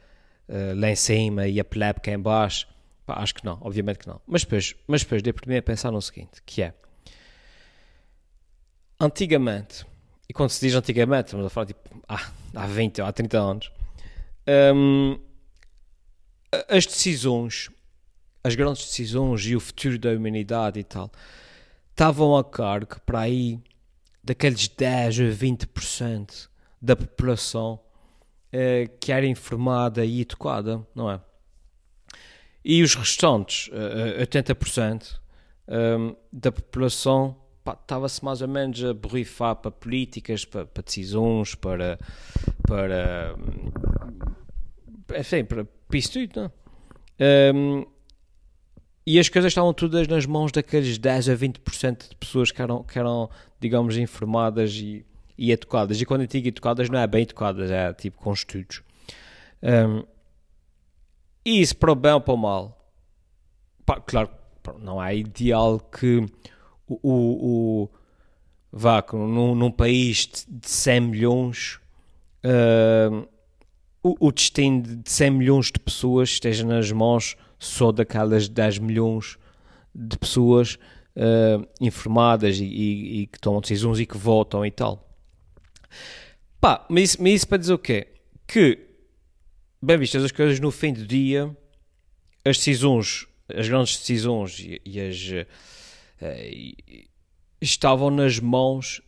uh, 0.48 0.80
lá 0.80 0.90
em 0.90 0.96
cima 0.96 1.46
e 1.46 1.60
a 1.60 1.64
plebe 1.64 2.00
cá 2.00 2.12
em 2.12 2.18
baixo. 2.18 2.66
Pá, 3.04 3.14
acho 3.18 3.34
que 3.34 3.44
não, 3.44 3.58
obviamente 3.60 3.98
que 3.98 4.06
não. 4.06 4.20
Mas 4.26 4.42
depois, 4.42 4.74
mas 4.86 5.02
depois 5.02 5.22
dei 5.22 5.32
por 5.32 5.52
a 5.52 5.62
pensar 5.62 5.90
no 5.90 6.00
seguinte, 6.00 6.40
que 6.46 6.62
é, 6.62 6.72
antigamente, 9.00 9.84
e 10.28 10.32
quando 10.32 10.50
se 10.50 10.64
diz 10.64 10.74
antigamente, 10.74 11.26
estamos 11.26 11.46
a 11.46 11.50
falar 11.50 11.66
tipo, 11.66 11.80
há, 12.08 12.30
há 12.54 12.66
20 12.66 13.00
ou 13.00 13.06
há 13.06 13.12
30 13.12 13.38
anos, 13.38 13.72
um, 14.46 15.18
as 16.68 16.86
decisões, 16.86 17.70
as 18.42 18.54
grandes 18.54 18.84
decisões 18.86 19.44
e 19.46 19.56
o 19.56 19.60
futuro 19.60 19.98
da 19.98 20.10
humanidade 20.10 20.80
e 20.80 20.84
tal, 20.84 21.10
estavam 21.90 22.36
a 22.36 22.44
cargo 22.44 23.00
para 23.06 23.20
aí 23.20 23.60
daqueles 24.22 24.68
10 24.68 25.20
a 25.20 25.22
20% 25.24 26.48
da 26.80 26.96
população 26.96 27.80
eh, 28.52 28.90
que 29.00 29.10
era 29.10 29.26
informada 29.26 30.04
e 30.04 30.20
educada, 30.20 30.86
não 30.94 31.10
é? 31.10 31.18
E 32.62 32.82
os 32.82 32.94
restantes, 32.94 33.68
uh, 33.68 34.20
80% 34.20 35.18
um, 35.66 36.14
da 36.30 36.52
população, 36.52 37.36
estava-se 37.66 38.24
mais 38.24 38.42
ou 38.42 38.48
menos 38.48 38.82
a 38.84 38.92
borrifar 38.92 39.56
para 39.56 39.70
políticas, 39.70 40.44
para, 40.44 40.66
para 40.66 40.82
decisões, 40.82 41.54
para, 41.54 41.98
para, 42.66 43.36
enfim, 45.18 45.44
para, 45.44 45.64
para 45.64 45.98
isso 45.98 46.12
tudo, 46.12 46.40
não 46.40 46.44
é? 47.18 47.52
Um, 47.54 47.86
e 49.06 49.18
as 49.18 49.28
coisas 49.28 49.50
estavam 49.50 49.72
todas 49.74 50.06
nas 50.06 50.26
mãos 50.26 50.52
daqueles 50.52 50.96
10 50.96 51.28
a 51.28 51.36
20% 51.36 52.08
de 52.10 52.16
pessoas 52.16 52.52
que 52.52 52.62
eram, 52.62 52.84
que 52.84 52.98
eram 52.98 53.28
digamos, 53.62 53.96
informadas 53.96 54.74
e, 54.74 55.06
e 55.38 55.52
educadas. 55.52 56.00
E 56.00 56.04
quando 56.04 56.22
eu 56.22 56.26
digo 56.26 56.48
educadas, 56.48 56.90
não 56.90 56.98
é 56.98 57.06
bem 57.06 57.22
educadas, 57.22 57.70
é 57.70 57.92
tipo 57.94 58.18
com 58.18 58.32
estudos. 58.32 58.82
Um, 59.62 60.04
e 61.44 61.60
isso 61.60 61.76
para 61.76 61.92
o 61.92 61.94
bem 61.94 62.12
ou 62.12 62.20
para 62.20 62.34
o 62.34 62.36
mal? 62.36 62.92
Pá, 63.86 64.00
claro, 64.00 64.30
não 64.80 65.02
é 65.02 65.16
ideal 65.16 65.78
que 65.78 66.26
o, 66.86 66.98
o, 67.02 67.82
o 67.84 67.90
vá, 68.72 69.04
num, 69.12 69.54
num, 69.54 69.70
país 69.70 70.28
de 70.48 70.68
100 70.68 71.00
milhões, 71.00 71.80
uh, 72.44 73.28
o, 74.02 74.28
o 74.28 74.32
destino 74.32 74.82
de 74.82 75.10
100 75.10 75.30
milhões 75.30 75.66
de 75.66 75.78
pessoas 75.78 76.30
esteja 76.30 76.66
nas 76.66 76.90
mãos 76.90 77.36
só 77.58 77.92
daquelas 77.92 78.48
10 78.48 78.78
milhões 78.78 79.38
de 79.94 80.16
pessoas 80.16 80.78
uh, 81.16 81.66
informadas 81.80 82.58
e, 82.58 82.64
e, 82.64 83.20
e, 83.20 83.26
que 83.26 83.38
tomam 83.38 83.60
decisões 83.60 83.98
e 83.98 84.06
que 84.06 84.16
votam 84.16 84.64
e 84.64 84.70
tal. 84.70 85.08
Pá, 86.60 86.86
mas 86.88 87.10
isso, 87.10 87.22
mas 87.22 87.32
isso 87.34 87.48
para 87.48 87.58
dizer 87.58 87.74
o 87.74 87.78
quê? 87.78 88.08
que, 88.52 88.78
bem 89.80 89.96
vistas 89.96 90.22
as 90.24 90.30
coisas, 90.30 90.60
no 90.60 90.70
fim 90.70 90.92
do 90.92 91.06
dia, 91.06 91.56
as 92.44 92.58
decisões, 92.58 93.26
as 93.48 93.66
grandes 93.66 93.96
decisões 93.96 94.58
e, 94.58 94.78
e 94.84 95.00
as 95.00 95.46
estavam 97.60 98.10
nas 98.10 98.38
mãos 98.38 99.00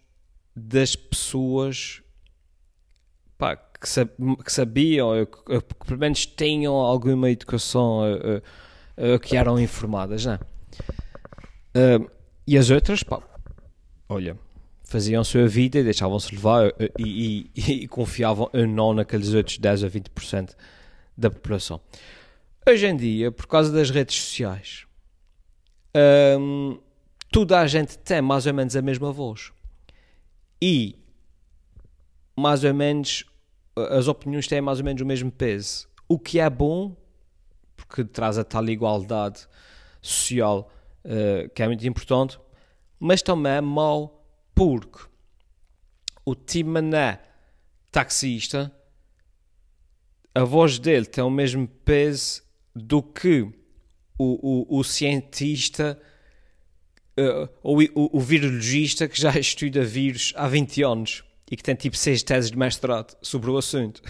das 0.54 0.94
pessoas 0.94 2.02
pá, 3.36 3.56
que, 3.56 3.88
sab 3.88 4.10
que, 4.44 4.52
sabiam, 4.52 5.26
que, 5.26 5.60
que, 5.60 5.84
pelo 5.86 5.98
menos 5.98 6.26
tinham 6.26 6.74
alguma 6.74 7.30
educação, 7.30 8.02
uh, 8.02 9.14
uh, 9.14 9.18
que 9.18 9.36
eram 9.36 9.58
informadas, 9.58 10.24
não 10.24 10.34
é? 10.34 10.38
e 12.46 12.56
as 12.56 12.70
outras, 12.70 13.02
pá, 13.02 13.20
olha, 14.08 14.38
faziam 14.84 15.22
a 15.22 15.24
sua 15.24 15.48
vida 15.48 15.80
e 15.80 15.82
deixavam-se 15.82 16.32
levar 16.32 16.72
e, 16.98 17.50
e, 17.56 17.82
e, 17.84 17.88
confiavam 17.88 18.48
ou 18.52 18.66
não 18.66 18.94
naqueles 18.94 19.34
outros 19.34 19.58
10 19.58 19.84
a 19.84 19.90
20% 19.90 20.54
da 21.16 21.30
população. 21.30 21.80
Hoje 22.68 22.86
em 22.86 22.96
dia, 22.96 23.32
por 23.32 23.46
causa 23.46 23.72
das 23.72 23.90
redes 23.90 24.16
sociais, 24.16 24.86
hum, 26.38 26.78
toda 27.34 27.58
a 27.58 27.66
gente 27.66 27.98
tem 27.98 28.22
mais 28.22 28.46
ou 28.46 28.54
menos 28.54 28.76
a 28.76 28.80
mesma 28.80 29.10
voz. 29.10 29.50
E 30.62 30.96
mais 32.36 32.62
ou 32.62 32.72
menos 32.72 33.24
as 33.90 34.06
opiniões 34.06 34.46
têm 34.46 34.60
mais 34.60 34.78
ou 34.78 34.84
menos 34.84 35.02
o 35.02 35.04
mesmo 35.04 35.32
peso. 35.32 35.88
O 36.08 36.16
que 36.16 36.38
é 36.38 36.48
bom, 36.48 36.96
porque 37.74 38.04
traz 38.04 38.38
a 38.38 38.44
tal 38.44 38.64
igualdade 38.68 39.48
social 40.00 40.70
uh, 41.04 41.48
que 41.52 41.60
é 41.60 41.66
muito 41.66 41.84
importante, 41.84 42.38
mas 43.00 43.20
também 43.20 43.54
é 43.54 43.60
mau 43.60 44.24
porque 44.54 45.00
o 46.24 46.36
Timané 46.36 47.18
taxista, 47.90 48.72
a 50.32 50.44
voz 50.44 50.78
dele 50.78 51.06
tem 51.06 51.24
o 51.24 51.30
mesmo 51.30 51.66
peso 51.66 52.44
do 52.76 53.02
que 53.02 53.42
o, 54.16 54.76
o, 54.76 54.78
o 54.78 54.84
cientista 54.84 56.00
uh, 57.18 57.48
ou 57.62 57.82
o, 57.94 58.18
o, 58.18 58.20
virologista 58.20 59.08
que 59.08 59.20
já 59.20 59.30
estuda 59.38 59.82
vírus 59.84 60.32
há 60.36 60.48
20 60.48 60.82
anos 60.82 61.24
e 61.50 61.56
que 61.56 61.62
tem 61.62 61.74
tipo 61.74 61.96
6 61.96 62.22
teses 62.22 62.50
de 62.50 62.58
mestrado 62.58 63.16
sobre 63.22 63.50
o 63.50 63.56
assunto. 63.56 64.02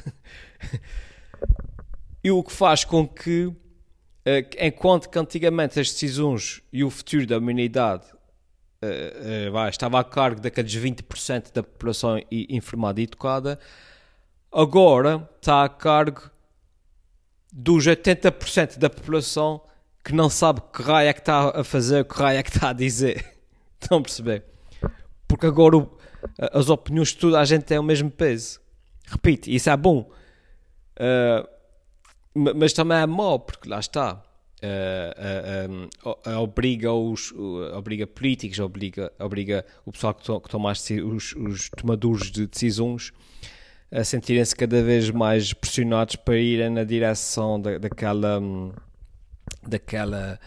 e 2.22 2.30
o 2.30 2.42
que 2.42 2.52
faz 2.52 2.84
com 2.84 3.06
que, 3.06 3.46
uh, 3.46 3.56
enquanto 4.58 5.08
que 5.08 5.18
antigamente 5.18 5.78
as 5.78 5.90
decisões 5.90 6.62
e 6.72 6.84
o 6.84 6.90
futuro 6.90 7.26
da 7.26 7.38
humanidade 7.38 8.04
uh, 8.82 9.68
estava 9.68 10.00
a 10.00 10.04
cargo 10.04 10.40
daqueles 10.40 10.74
20% 10.74 11.52
da 11.52 11.62
população 11.62 12.20
informada 12.30 13.00
e 13.00 13.04
educada, 13.04 13.58
agora 14.52 15.28
está 15.40 15.64
a 15.64 15.68
cargo 15.68 16.30
dos 17.52 17.86
80% 17.86 18.78
da 18.78 18.90
população 18.90 19.60
que 20.04 20.14
não 20.14 20.28
sabe 20.28 20.60
que 20.72 20.82
raio 20.82 21.08
é 21.08 21.12
que 21.12 21.20
está 21.20 21.60
a 21.60 21.64
fazer, 21.64 22.04
que 22.04 22.14
raio 22.14 22.38
é 22.38 22.42
que 22.42 22.50
está 22.50 22.70
a 22.70 22.72
dizer. 22.72 23.24
Estão 23.80 23.98
a 23.98 24.02
perceber? 24.02 24.44
Porque 25.26 25.46
agora 25.46 25.78
o, 25.78 25.90
as 26.52 26.68
opiniões 26.68 27.08
de 27.08 27.16
toda 27.16 27.40
a 27.40 27.44
gente 27.44 27.64
têm 27.64 27.78
o 27.78 27.82
mesmo 27.82 28.10
peso. 28.10 28.60
Repito, 29.06 29.50
isso 29.50 29.70
é 29.70 29.76
bom. 29.76 30.10
Uh, 30.98 31.48
mas 32.54 32.72
também 32.72 32.98
é 32.98 33.06
mau, 33.06 33.40
porque 33.40 33.68
lá 33.68 33.80
está. 33.80 34.22
Uh, 34.62 35.88
uh, 36.08 36.38
obriga 36.38 36.90
os 36.90 37.32
obriga 37.76 38.06
políticos, 38.06 38.58
obriga, 38.58 39.12
obriga 39.18 39.66
o 39.84 39.92
pessoal 39.92 40.14
que, 40.14 40.24
to, 40.24 40.40
que 40.40 40.48
toma 40.48 40.72
os, 40.72 41.34
os 41.34 41.68
tomadores 41.68 42.30
de 42.30 42.46
decisões 42.46 43.12
a 43.92 44.02
sentirem-se 44.02 44.56
cada 44.56 44.82
vez 44.82 45.10
mais 45.10 45.52
pressionados 45.52 46.16
para 46.16 46.38
irem 46.38 46.70
na 46.70 46.84
direção 46.84 47.60
da, 47.60 47.78
daquela. 47.78 48.40
Um, 48.40 48.72
daquela, 49.66 50.38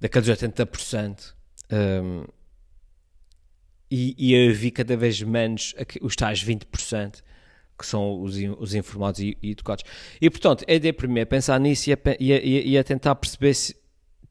daqueles 0.00 0.28
80%. 0.28 1.34
Um, 1.72 2.24
e, 3.90 4.14
e 4.18 4.34
eu 4.34 4.54
vi 4.54 4.70
cada 4.70 4.96
vez 4.96 5.20
menos 5.22 5.74
os 6.00 6.14
tais 6.14 6.44
20% 6.44 7.22
que 7.80 7.86
são 7.86 8.20
os, 8.20 8.36
os 8.58 8.74
informados 8.74 9.20
e, 9.20 9.38
e, 9.42 9.52
educados. 9.52 9.84
E 10.20 10.28
portanto, 10.28 10.64
é 10.68 10.78
de 10.78 10.92
primeiro 10.92 11.28
pensar 11.28 11.58
nisso 11.58 11.88
e 11.88 11.94
a, 11.94 11.98
e, 12.20 12.32
a, 12.32 12.38
e 12.38 12.78
a, 12.78 12.84
tentar 12.84 13.14
perceber 13.14 13.54
se, 13.54 13.74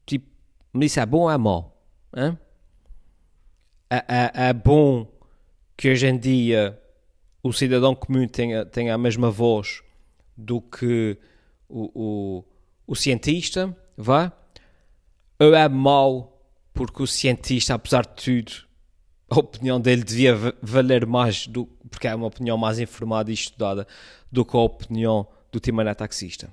tipo, 0.06 0.26
isso 0.74 1.00
é 1.00 1.04
bom 1.04 1.22
ou 1.22 1.30
é 1.30 1.36
mau? 1.36 1.76
É, 2.14 2.36
é, 3.90 4.30
é, 4.48 4.52
bom 4.52 5.10
que 5.76 5.90
hoje 5.90 6.06
em 6.06 6.16
dia 6.16 6.80
o 7.42 7.52
cidadão 7.52 7.92
comum 7.92 8.28
tenha, 8.28 8.64
tenha 8.64 8.94
a 8.94 8.98
mesma 8.98 9.30
voz 9.32 9.82
do 10.36 10.60
que 10.60 11.18
o, 11.68 11.90
o, 11.92 12.44
o 12.86 12.94
cientista, 12.94 13.76
vá? 14.00 14.32
Ou 15.38 15.54
é 15.54 15.68
mau 15.68 16.30
porque 16.72 17.02
o 17.02 17.06
cientista, 17.06 17.74
apesar 17.74 18.06
de 18.06 18.14
tudo, 18.14 18.52
a 19.28 19.38
opinião 19.38 19.80
dele 19.80 20.02
devia 20.02 20.34
valer 20.60 21.06
mais, 21.06 21.46
do, 21.46 21.66
porque 21.88 22.08
é 22.08 22.14
uma 22.14 22.26
opinião 22.26 22.56
mais 22.58 22.78
informada 22.78 23.30
e 23.30 23.34
estudada, 23.34 23.86
do 24.30 24.44
que 24.44 24.56
a 24.56 24.60
opinião 24.60 25.26
do 25.52 25.60
Timané 25.60 25.94
taxista? 25.94 26.52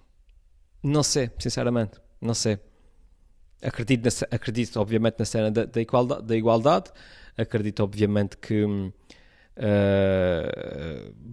Não 0.83 1.03
sei, 1.03 1.31
sinceramente, 1.39 1.99
não 2.21 2.33
sei. 2.33 2.59
Acredito, 3.61 4.05
na, 4.05 4.11
acredito 4.35 4.79
obviamente, 4.79 5.15
na 5.17 5.25
cena 5.25 5.49
da, 5.49 5.65
da, 5.65 5.81
igualdade, 5.81 6.23
da 6.23 6.37
igualdade, 6.37 6.91
acredito, 7.35 7.83
obviamente, 7.83 8.37
que 8.37 8.63
uh, 8.63 8.93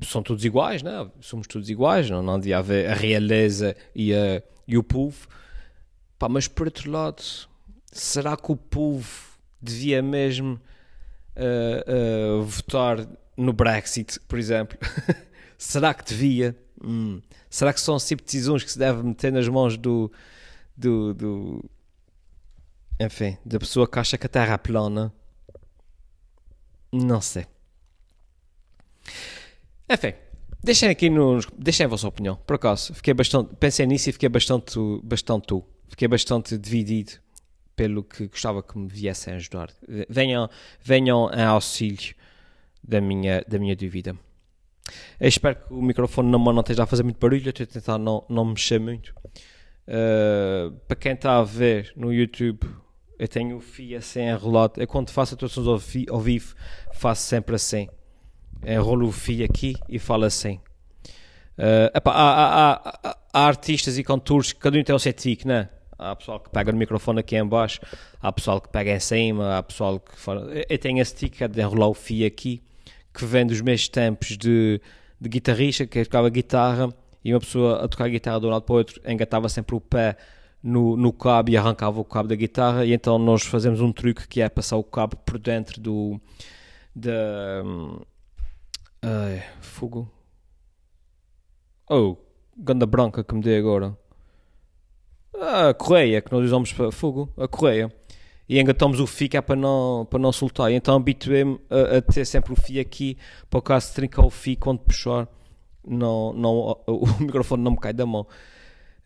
são 0.04 0.22
todos 0.22 0.44
iguais, 0.44 0.82
né? 0.82 1.08
somos 1.20 1.46
todos 1.46 1.68
iguais, 1.68 2.08
não, 2.08 2.22
não 2.22 2.38
devia 2.38 2.58
haver 2.58 2.90
a 2.90 2.94
realeza 2.94 3.76
e, 3.94 4.14
a, 4.14 4.42
e 4.66 4.78
o 4.78 4.82
povo. 4.82 5.28
Pá, 6.18 6.28
mas 6.28 6.48
por 6.48 6.66
outro 6.66 6.90
lado, 6.90 7.22
será 7.92 8.36
que 8.36 8.50
o 8.50 8.56
povo 8.56 9.08
devia 9.60 10.02
mesmo 10.02 10.60
uh, 11.36 12.40
uh, 12.40 12.44
votar 12.44 13.06
no 13.36 13.52
Brexit, 13.52 14.20
por 14.20 14.38
exemplo? 14.38 14.78
será 15.58 15.92
que 15.92 16.04
devia? 16.04 16.56
Hum. 16.82 17.20
Será 17.50 17.72
que 17.72 17.80
são 17.80 17.96
tipo 17.98 18.22
decisões 18.22 18.62
que 18.64 18.72
se 18.72 18.78
deve 18.78 19.02
meter 19.02 19.32
nas 19.32 19.48
mãos 19.48 19.76
do, 19.76 20.10
do, 20.76 21.14
do, 21.14 21.70
enfim, 23.00 23.36
da 23.44 23.58
pessoa 23.58 23.88
que 23.88 23.98
acha 23.98 24.18
que 24.18 24.26
a 24.26 24.28
Terra 24.28 24.54
é 24.54 24.58
plana? 24.58 25.12
Não 26.92 27.20
sei. 27.20 27.46
Enfim, 29.90 30.14
deixem 30.62 30.88
aqui 30.88 31.10
nos. 31.10 31.46
Deixem 31.58 31.86
a 31.86 31.88
vossa 31.88 32.06
opinião. 32.06 32.36
Por 32.36 32.54
acaso, 32.54 32.94
fiquei 32.94 33.12
bastante. 33.12 33.54
Pensei 33.56 33.86
nisso 33.86 34.10
e 34.10 34.12
fiquei 34.12 34.28
bastante. 34.28 34.78
bastante 35.02 35.46
tu 35.46 35.64
fiquei 35.88 36.08
bastante 36.08 36.56
dividido 36.58 37.12
pelo 37.76 38.04
que 38.04 38.28
gostava 38.28 38.62
que 38.62 38.78
me 38.78 38.88
viessem 38.88 39.34
ajudar. 39.34 39.70
Venham, 40.08 40.48
venham 40.80 41.30
em 41.32 41.42
auxílio 41.42 42.14
da 42.82 43.00
minha, 43.00 43.44
da 43.48 43.58
minha 43.58 43.74
dúvida. 43.74 44.16
Eu 45.18 45.28
espero 45.28 45.56
que 45.56 45.72
o 45.72 45.82
microfone 45.82 46.30
na 46.30 46.38
mão 46.38 46.52
não 46.52 46.60
esteja 46.60 46.82
a 46.82 46.86
fazer 46.86 47.02
muito 47.02 47.18
barulho, 47.18 47.48
estou 47.48 47.64
a 47.64 47.66
tentar 47.66 47.98
não, 47.98 48.24
não 48.28 48.44
mexer 48.44 48.78
muito. 48.78 49.14
Uh, 49.86 50.72
para 50.86 50.96
quem 50.96 51.12
está 51.12 51.38
a 51.38 51.42
ver 51.42 51.92
no 51.96 52.12
YouTube, 52.12 52.66
eu 53.18 53.28
tenho 53.28 53.56
o 53.56 53.60
fio 53.60 53.96
assim 53.98 54.22
enrolado. 54.22 54.80
Eu 54.80 54.86
quando 54.86 55.10
faço 55.10 55.34
atuações 55.34 55.66
ao, 55.66 56.14
ao 56.14 56.20
vivo, 56.20 56.54
faço 56.92 57.22
sempre 57.22 57.54
assim. 57.54 57.88
Enrolo 58.64 59.08
o 59.08 59.12
fio 59.12 59.44
aqui 59.44 59.74
e 59.88 59.98
falo 59.98 60.24
assim. 60.24 60.60
Uh, 61.58 61.96
epá, 61.96 62.10
há, 62.12 62.32
há, 62.32 62.72
há, 62.72 63.18
há, 63.32 63.46
artistas 63.46 63.96
e 63.96 64.02
cantores 64.02 64.52
que 64.52 64.58
cada 64.58 64.78
um 64.78 64.82
tem 64.82 64.94
o 64.94 64.98
seu 64.98 65.12
tique, 65.12 65.46
né? 65.46 65.68
Há 65.96 66.16
pessoal 66.16 66.40
que 66.40 66.50
pega 66.50 66.72
no 66.72 66.78
microfone 66.78 67.20
aqui 67.20 67.36
em 67.36 67.46
baixo, 67.46 67.80
há 68.20 68.32
pessoal 68.32 68.60
que 68.60 68.68
pega 68.68 68.90
em 68.90 69.00
cima, 69.00 69.58
há 69.58 69.62
pessoal 69.62 70.00
que 70.00 70.18
fala. 70.18 70.50
Eu 70.68 70.78
tenho 70.78 71.00
esse 71.00 71.14
tique 71.14 71.46
de 71.46 71.60
enrolar 71.60 71.88
o 71.88 71.94
fio 71.94 72.26
aqui, 72.26 72.60
que 73.12 73.24
vem 73.24 73.46
dos 73.46 73.60
meus 73.60 73.88
tempos 73.88 74.36
de, 74.36 74.80
de 75.20 75.28
guitarrista, 75.28 75.86
que 75.86 76.04
tocava 76.04 76.28
guitarra 76.28 76.92
e 77.24 77.32
uma 77.32 77.40
pessoa 77.40 77.84
a 77.84 77.88
tocar 77.88 78.08
guitarra 78.08 78.40
de 78.40 78.46
um 78.46 78.50
lado 78.50 78.62
para 78.62 78.72
o 78.74 78.76
outro 78.76 79.00
engatava 79.06 79.48
sempre 79.48 79.74
o 79.74 79.80
pé 79.80 80.16
no, 80.62 80.96
no 80.96 81.12
cabo 81.12 81.50
e 81.50 81.56
arrancava 81.56 82.00
o 82.00 82.04
cabo 82.04 82.28
da 82.28 82.34
guitarra. 82.34 82.84
E 82.84 82.92
então 82.92 83.18
nós 83.18 83.42
fazemos 83.42 83.80
um 83.80 83.92
truque 83.92 84.26
que 84.26 84.40
é 84.40 84.48
passar 84.48 84.76
o 84.76 84.84
cabo 84.84 85.16
por 85.16 85.38
dentro 85.38 85.80
do. 85.80 86.20
da. 86.94 87.62
Um, 87.64 88.00
ai, 89.02 89.42
fogo. 89.60 90.13
Oh, 91.88 92.16
ganda 92.56 92.86
branca 92.86 93.22
que 93.22 93.34
me 93.34 93.42
dei 93.42 93.58
agora. 93.58 93.96
A 95.38 95.74
correia 95.74 96.22
que 96.22 96.32
nós 96.32 96.44
usamos 96.44 96.72
para 96.72 96.90
fogo, 96.90 97.28
a 97.36 97.46
correia. 97.46 97.92
E 98.48 98.60
engatamos 98.60 99.00
o 99.00 99.06
fio 99.06 99.28
é 99.34 99.40
para 99.40 99.56
não, 99.56 100.06
para 100.08 100.18
não 100.18 100.32
soltar. 100.32 100.70
Então 100.70 100.96
habituei-me 100.96 101.58
a, 101.70 101.98
a, 101.98 102.02
ter 102.02 102.24
sempre 102.24 102.52
o 102.52 102.56
fio 102.56 102.80
aqui, 102.80 103.16
para 103.50 103.58
o 103.58 103.62
caso 103.62 103.88
de 103.88 103.94
trincar 103.94 104.24
o 104.24 104.30
fio 104.30 104.56
quando 104.58 104.80
puxar, 104.80 105.28
não, 105.86 106.32
não, 106.32 106.78
o 106.86 107.06
microfone 107.20 107.62
não 107.62 107.72
me 107.72 107.78
cai 107.78 107.92
da 107.92 108.06
mão. 108.06 108.26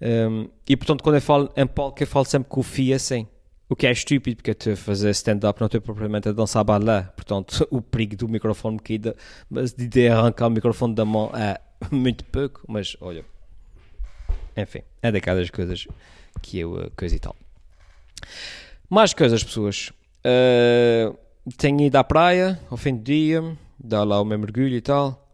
Um, 0.00 0.48
e 0.68 0.76
portanto, 0.76 1.02
quando 1.02 1.16
eu 1.16 1.22
falo 1.22 1.50
em 1.56 1.66
palco, 1.66 2.02
eu 2.02 2.06
falo 2.06 2.24
sempre 2.24 2.48
com 2.48 2.60
o 2.60 2.62
fio 2.62 2.94
assim. 2.94 3.26
O 3.68 3.76
que 3.76 3.86
é 3.86 3.92
estúpido, 3.92 4.36
porque 4.36 4.50
eu 4.50 4.52
estou 4.52 4.72
a 4.72 4.76
fazer 4.76 5.10
stand-up, 5.10 5.60
não 5.60 5.66
estou 5.66 5.80
propriamente 5.80 6.28
a 6.28 6.32
dançar 6.32 6.64
balé. 6.64 7.02
Portanto, 7.14 7.66
o 7.70 7.82
perigo 7.82 8.16
do 8.16 8.28
microfone 8.28 8.76
me 8.76 8.80
cair, 8.80 9.14
mas 9.50 9.72
de 9.72 10.08
arrancar 10.08 10.46
o 10.46 10.50
microfone 10.50 10.94
da 10.94 11.04
mão 11.04 11.30
é 11.34 11.60
muito 11.92 12.24
pouco, 12.24 12.62
mas 12.68 12.96
olha. 13.00 13.24
Enfim, 14.56 14.82
é 15.02 15.12
daquelas 15.12 15.50
coisas 15.50 15.86
que 16.42 16.58
eu 16.58 16.74
uh, 16.74 16.90
coisa 16.96 17.14
e 17.14 17.18
tal. 17.18 17.36
Mais 18.88 19.14
coisas, 19.14 19.42
pessoas. 19.44 19.92
Uh, 20.24 21.16
tenho 21.56 21.80
ido 21.80 21.96
à 21.96 22.04
praia 22.04 22.60
ao 22.70 22.76
fim 22.76 22.96
do 22.96 23.02
dia, 23.02 23.42
dar 23.78 24.04
lá 24.04 24.20
o 24.20 24.24
meu 24.24 24.38
mergulho 24.38 24.74
e 24.74 24.80
tal. 24.80 25.28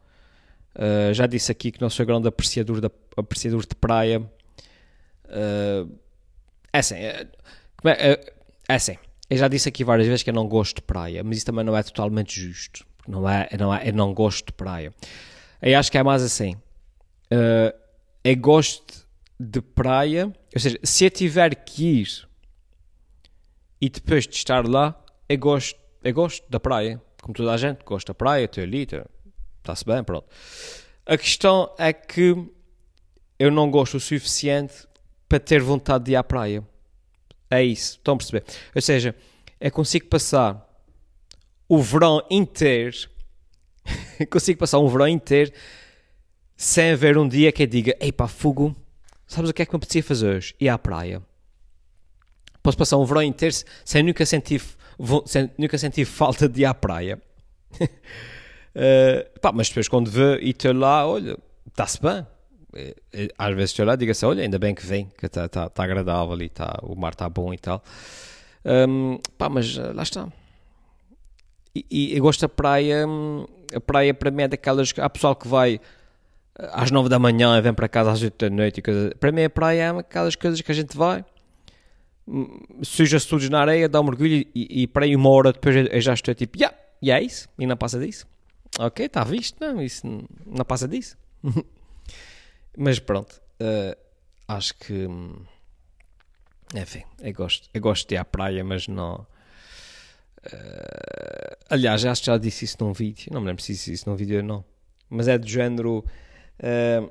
Uh, 0.75 1.15
já 1.15 1.27
disse 1.27 1.53
aqui 1.53 1.71
que 1.71 1.81
não 1.81 1.89
sou 1.89 2.05
grande 2.05 2.29
apreciador, 2.29 2.81
da, 2.81 2.91
apreciador 3.17 3.65
de 3.65 3.75
praia. 3.75 4.21
Uh, 5.27 5.91
é 6.73 6.79
assim, 6.79 6.97
é, 6.97 7.27
é, 7.85 8.35
é 8.69 8.75
assim, 8.75 8.97
eu 9.31 9.37
já 9.37 9.49
disse 9.49 9.69
aqui 9.69 9.85
várias 9.85 10.07
vezes 10.07 10.23
que 10.23 10.31
eu 10.31 10.35
não 10.35 10.49
gosto 10.49 10.77
de 10.77 10.83
praia, 10.83 11.23
mas 11.23 11.39
isso 11.39 11.47
também 11.47 11.65
não 11.65 11.77
é 11.77 11.83
totalmente 11.83 12.41
justo. 12.41 12.85
Não 13.07 13.29
é, 13.29 13.49
não 13.59 13.73
é, 13.73 13.89
eu 13.89 13.93
não 13.93 14.13
gosto 14.13 14.47
de 14.47 14.53
praia. 14.53 14.93
Eu 15.61 15.79
acho 15.79 15.91
que 15.91 15.99
é 15.99 16.03
mais 16.03 16.23
assim. 16.23 16.55
Uh, 17.33 17.75
eu 18.23 18.37
gosto 18.37 19.07
de 19.39 19.61
praia, 19.61 20.33
ou 20.55 20.61
seja, 20.61 20.79
se 20.83 21.05
eu 21.05 21.11
tiver 21.11 21.55
que 21.55 22.01
ir 22.01 22.29
e 23.81 23.89
depois 23.89 24.27
de 24.27 24.35
estar 24.35 24.67
lá, 24.67 24.99
eu 25.29 25.39
gosto, 25.39 25.79
eu 26.03 26.15
gosto 26.15 26.49
da 26.51 26.61
praia. 26.61 27.03
Como 27.21 27.35
toda 27.35 27.53
a 27.53 27.57
gente 27.57 27.85
gosta 27.85 28.13
da 28.13 28.15
praia, 28.15 28.45
estou 28.45 28.63
ali, 28.63 28.83
está-se 28.83 29.85
bem, 29.85 30.03
pronto. 30.05 30.27
A 31.07 31.17
questão 31.19 31.75
é 31.79 31.93
que 31.93 32.37
eu 33.39 33.51
não 33.51 33.71
gosto 33.71 33.97
o 33.97 34.01
suficiente 34.01 34.87
para 35.29 35.41
ter 35.41 35.61
vontade 35.61 36.05
de 36.05 36.13
ir 36.13 36.17
à 36.17 36.25
praia. 36.25 36.63
É 37.51 37.63
isso, 37.63 37.99
estão 37.99 38.15
a 38.15 38.17
perceber? 38.17 38.45
Ou 38.75 38.81
seja, 38.81 39.15
eu 39.61 39.71
consigo 39.71 40.07
passar 40.07 40.67
o 41.69 41.83
verão 41.83 42.25
inteiro, 42.31 43.09
consigo 44.31 44.59
passar 44.59 44.79
um 44.79 44.89
verão 44.89 45.09
inteiro 45.09 45.53
sem 46.57 46.93
haver 46.93 47.19
um 47.19 47.29
dia 47.29 47.53
que 47.53 47.63
eu 47.63 47.67
diga: 47.67 47.97
Ei 48.01 48.13
pá, 48.13 48.29
fogo, 48.29 48.75
sabes 49.27 49.51
o 49.51 49.55
que 49.55 49.63
é 49.63 49.67
que 49.67 49.73
me 49.73 49.77
apetecia 49.77 50.03
fazer 50.03 50.37
hoje? 50.37 50.55
Ir 50.61 50.69
à 50.69 50.79
praia. 50.79 51.23
Posso 52.63 52.79
passar 52.79 52.97
um 52.97 53.05
verão 53.05 53.23
inteiro 53.23 53.55
sem 53.85 54.03
nunca 54.03 54.25
sentir, 54.25 54.63
sem 55.27 55.51
nunca 55.59 55.77
sentir 55.77 56.05
falta 56.07 56.49
de 56.49 56.63
ir 56.63 56.65
à 56.65 56.75
praia. 56.75 57.21
uh, 57.81 59.39
pá, 59.41 59.53
mas 59.53 59.69
depois 59.69 59.89
quando 59.89 60.11
vê 60.11 60.39
e 60.41 60.51
estou 60.51 60.73
lá, 60.73 61.07
olha, 61.07 61.37
está-se 61.69 62.01
bem. 62.01 62.27
Eh, 62.77 62.97
eh, 63.13 63.29
às 63.39 63.55
vezes 63.55 63.71
estou 63.71 63.87
lá 63.87 63.95
e 63.95 63.97
digo 63.97 64.11
assim, 64.11 64.27
olha, 64.27 64.43
ainda 64.43 64.59
bem 64.59 64.75
que 64.75 64.85
vem, 64.85 65.09
que 65.17 65.27
está 65.27 65.49
tá, 65.49 65.69
tá 65.69 65.85
agradável 65.85 66.41
e 66.43 66.49
tá, 66.49 66.81
o 66.83 66.97
mar 66.97 67.13
está 67.13 67.29
bom 67.29 67.55
e 67.55 67.59
tal. 67.59 67.83
Um, 68.65 69.19
pá, 69.39 69.49
mas 69.49 69.77
lá 69.77 70.03
está. 70.03 70.29
E, 71.75 71.87
e, 71.91 72.17
eu 72.17 72.23
gosto 72.23 72.41
da 72.41 72.49
praia, 72.49 73.07
hum, 73.07 73.47
a 73.75 73.81
praia 73.81 74.15
para 74.15 74.31
mim 74.31 74.45
é 74.45 74.49
daquelas, 74.49 74.93
há 74.99 75.11
pessoal 75.11 75.35
que 75.35 75.49
vai 75.49 75.81
às 76.57 76.91
nove 76.91 77.09
da 77.09 77.19
manhã 77.19 77.59
e 77.59 77.61
vem 77.61 77.75
para 77.75 77.89
casa 77.89 78.13
às 78.13 78.23
oito 78.23 78.39
da 78.39 78.55
noite. 78.55 78.81
Coisa. 78.81 79.15
Para 79.19 79.33
mim 79.33 79.45
a 79.45 79.51
praia 79.51 79.83
é 79.83 79.89
aquelas 79.99 80.37
coisas 80.37 80.61
que 80.61 80.71
a 80.71 80.75
gente 80.75 80.97
vai, 80.97 81.25
hum, 82.27 82.61
suja-se 82.83 83.27
tudo 83.27 83.49
na 83.51 83.61
areia, 83.61 83.89
dá 83.89 84.01
um 84.01 84.05
mergulho 84.05 84.47
e, 84.55 84.83
e 84.83 84.87
para 84.87 85.05
aí 85.05 85.17
uma 85.17 85.31
hora 85.31 85.53
depois 85.53 85.75
eu 85.77 86.01
já 86.01 86.15
estou 86.15 86.35
tipo, 86.35 86.59
yeah, 86.59 86.77
e 87.03 87.11
é 87.11 87.21
isso, 87.21 87.49
e 87.59 87.67
não 87.67 87.77
passa 87.77 87.99
disso. 87.99 88.27
Ok, 88.79 89.07
está 89.07 89.23
visto, 89.23 89.57
não, 89.61 89.81
isso 89.81 90.07
não 90.47 90.65
passa 90.65 90.89
disso. 90.89 91.17
Mas 92.77 92.99
pronto, 92.99 93.41
uh, 93.61 93.97
acho 94.49 94.75
que. 94.75 95.07
Hum, 95.07 95.45
enfim, 96.75 97.05
eu 97.21 97.33
gosto, 97.33 97.69
eu 97.73 97.81
gosto 97.81 98.09
de 98.09 98.17
ir 98.17 98.19
à 98.19 98.25
praia, 98.25 98.65
mas 98.65 98.89
não. 98.89 99.25
Uh, 100.47 101.57
aliás, 101.71 102.05
acho 102.05 102.23
que 102.23 102.27
já 102.27 102.39
disse 102.39 102.65
isso 102.65 102.77
num 102.81 102.93
vídeo. 102.93 103.33
Não 103.33 103.41
me 103.41 103.47
lembro 103.49 103.63
se 103.63 103.73
disse 103.73 103.93
isso 103.93 104.09
num 104.09 104.17
vídeo 104.17 104.39
ou 104.39 104.43
não. 104.43 104.65
Mas 105.09 105.29
é 105.29 105.39
do 105.39 105.49
género. 105.49 106.05
Uh, 106.59 107.11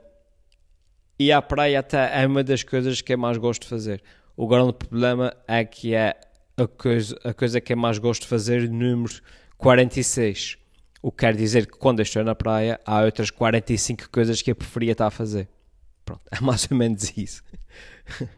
ir 1.17 1.32
à 1.32 1.41
praia 1.41 1.80
até 1.80 2.22
é 2.22 2.26
uma 2.26 2.43
das 2.43 2.63
coisas 2.63 3.02
que 3.02 3.13
eu 3.13 3.17
mais 3.17 3.38
gosto 3.38 3.63
de 3.63 3.67
fazer. 3.67 4.04
O 4.36 4.48
grande 4.48 4.74
problema 4.74 5.36
é 5.48 5.63
que 5.63 5.93
é 5.93 6.15
a 6.58 6.67
coisa, 6.67 7.17
a 7.24 7.34
coisa 7.34 7.62
que 7.62 7.74
eu 7.74 7.78
mais 7.78 7.98
gosto 7.98 8.24
de 8.24 8.28
fazer, 8.28 8.69
número 8.69 9.13
46. 9.58 10.58
O 11.02 11.12
que 11.12 11.17
quer 11.19 11.36
dizer 11.36 11.67
que 11.67 11.78
quando 11.78 12.02
estou 12.02 12.24
na 12.24 12.34
praia 12.34 12.80
há 12.86 13.02
outras 13.02 13.30
45 13.30 14.10
coisas 14.10 14.41
que 14.41 14.52
eu 14.52 14.56
preferia 14.56 14.93
estar 14.93 15.08
a 15.08 15.12
fazer. 15.12 15.48
Pronto, 16.06 16.22
é 16.32 16.39
mais 16.39 16.67
ou 16.69 16.78
menos 16.78 17.15
isso. 17.17 17.43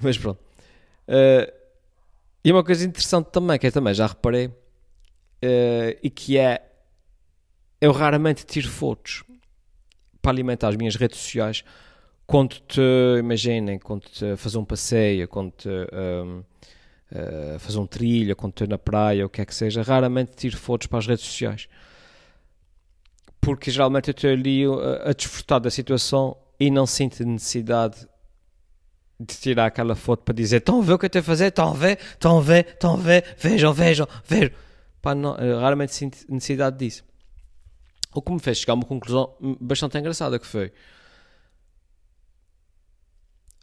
Mas 0.00 0.18
pronto. 0.18 0.40
Uh, 1.08 1.61
e 2.44 2.52
uma 2.52 2.64
coisa 2.64 2.84
interessante 2.84 3.26
também, 3.26 3.58
que 3.58 3.66
eu 3.66 3.72
também 3.72 3.94
já 3.94 4.06
reparei, 4.06 4.46
uh, 4.46 5.98
e 6.02 6.10
que 6.10 6.38
é 6.38 6.68
eu 7.80 7.92
raramente 7.92 8.46
tiro 8.46 8.68
fotos 8.68 9.24
para 10.20 10.30
alimentar 10.30 10.68
as 10.68 10.76
minhas 10.76 10.94
redes 10.94 11.18
sociais 11.18 11.64
quando 12.26 12.60
te, 12.60 12.80
imaginem, 13.18 13.78
quando 13.78 14.02
te 14.02 14.36
fazer 14.36 14.56
um 14.56 14.64
passeio, 14.64 15.28
quando 15.28 15.50
te 15.52 15.68
um, 15.68 16.38
uh, 17.12 17.58
fazer 17.58 17.78
um 17.78 17.86
trilho, 17.86 18.34
quando 18.34 18.52
estou 18.52 18.68
na 18.68 18.78
praia, 18.78 19.26
o 19.26 19.28
que 19.28 19.40
é 19.40 19.44
que 19.44 19.54
seja, 19.54 19.82
raramente 19.82 20.32
tiro 20.36 20.56
fotos 20.56 20.86
para 20.86 20.98
as 20.98 21.06
redes 21.06 21.24
sociais. 21.24 21.68
Porque 23.40 23.70
geralmente 23.70 24.08
eu 24.08 24.12
estou 24.12 24.30
ali 24.30 24.64
a, 24.64 25.10
a 25.10 25.12
desfrutar 25.12 25.60
da 25.60 25.70
situação 25.70 26.36
e 26.58 26.70
não 26.70 26.86
sinto 26.86 27.24
necessidade 27.24 28.06
de 29.26 29.36
tirar 29.38 29.66
aquela 29.66 29.94
foto 29.94 30.22
para 30.24 30.34
dizer 30.34 30.58
estão 30.58 30.80
a 30.80 30.82
ver 30.82 30.92
o 30.94 30.98
que 30.98 31.04
eu 31.04 31.08
estou 31.08 31.20
a 31.20 31.22
fazer, 31.22 31.46
estão 31.48 31.70
a 31.70 31.74
ver, 31.74 31.98
estão 31.98 32.38
a 32.38 32.40
ver, 32.40 32.66
estão 32.66 32.94
a 32.94 32.96
ver, 32.96 33.36
vejam, 33.38 33.72
vejam, 33.72 34.08
vejam. 34.26 34.54
Pá, 35.00 35.14
não, 35.14 35.34
raramente 35.60 35.94
sinto 35.94 36.18
necessidade 36.28 36.78
disso. 36.78 37.04
O 38.14 38.20
que 38.20 38.32
me 38.32 38.40
fez 38.40 38.58
chegar 38.58 38.74
a 38.74 38.76
uma 38.76 38.84
conclusão 38.84 39.34
bastante 39.60 39.98
engraçada 39.98 40.38
que 40.38 40.46
foi 40.46 40.72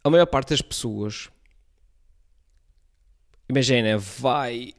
a 0.03 0.09
maior 0.09 0.25
parte 0.25 0.49
das 0.49 0.61
pessoas 0.61 1.29
imagina, 3.49 3.97
vai 3.97 4.73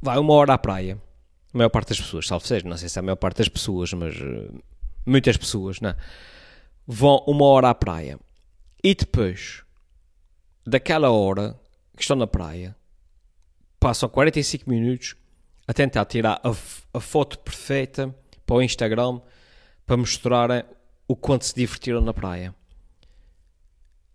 vai 0.00 0.18
uma 0.18 0.34
hora 0.34 0.54
à 0.54 0.58
praia. 0.58 1.00
A 1.52 1.58
maior 1.58 1.70
parte 1.70 1.88
das 1.88 2.00
pessoas, 2.00 2.26
salvo 2.26 2.46
seja, 2.46 2.68
não 2.68 2.76
sei 2.76 2.88
se 2.88 2.98
é 2.98 3.00
a 3.00 3.02
maior 3.02 3.16
parte 3.16 3.38
das 3.38 3.48
pessoas, 3.48 3.92
mas 3.94 4.14
uh, 4.20 4.62
muitas 5.06 5.36
pessoas, 5.38 5.80
não 5.80 5.90
é? 5.90 5.96
Vão 6.86 7.24
uma 7.26 7.46
hora 7.46 7.70
à 7.70 7.74
praia. 7.74 8.18
E 8.86 8.94
depois 8.94 9.64
daquela 10.64 11.10
hora 11.10 11.58
que 11.96 12.02
estão 12.02 12.16
na 12.16 12.24
praia, 12.28 12.76
passam 13.80 14.08
45 14.08 14.70
minutos 14.70 15.16
a 15.66 15.74
tentar 15.74 16.04
tirar 16.04 16.40
a, 16.40 16.50
a 16.96 17.00
foto 17.00 17.36
perfeita 17.40 18.14
para 18.46 18.54
o 18.54 18.62
Instagram 18.62 19.20
para 19.84 19.96
mostrarem 19.96 20.62
o 21.08 21.16
quanto 21.16 21.46
se 21.46 21.54
divertiram 21.56 22.00
na 22.00 22.14
praia. 22.14 22.54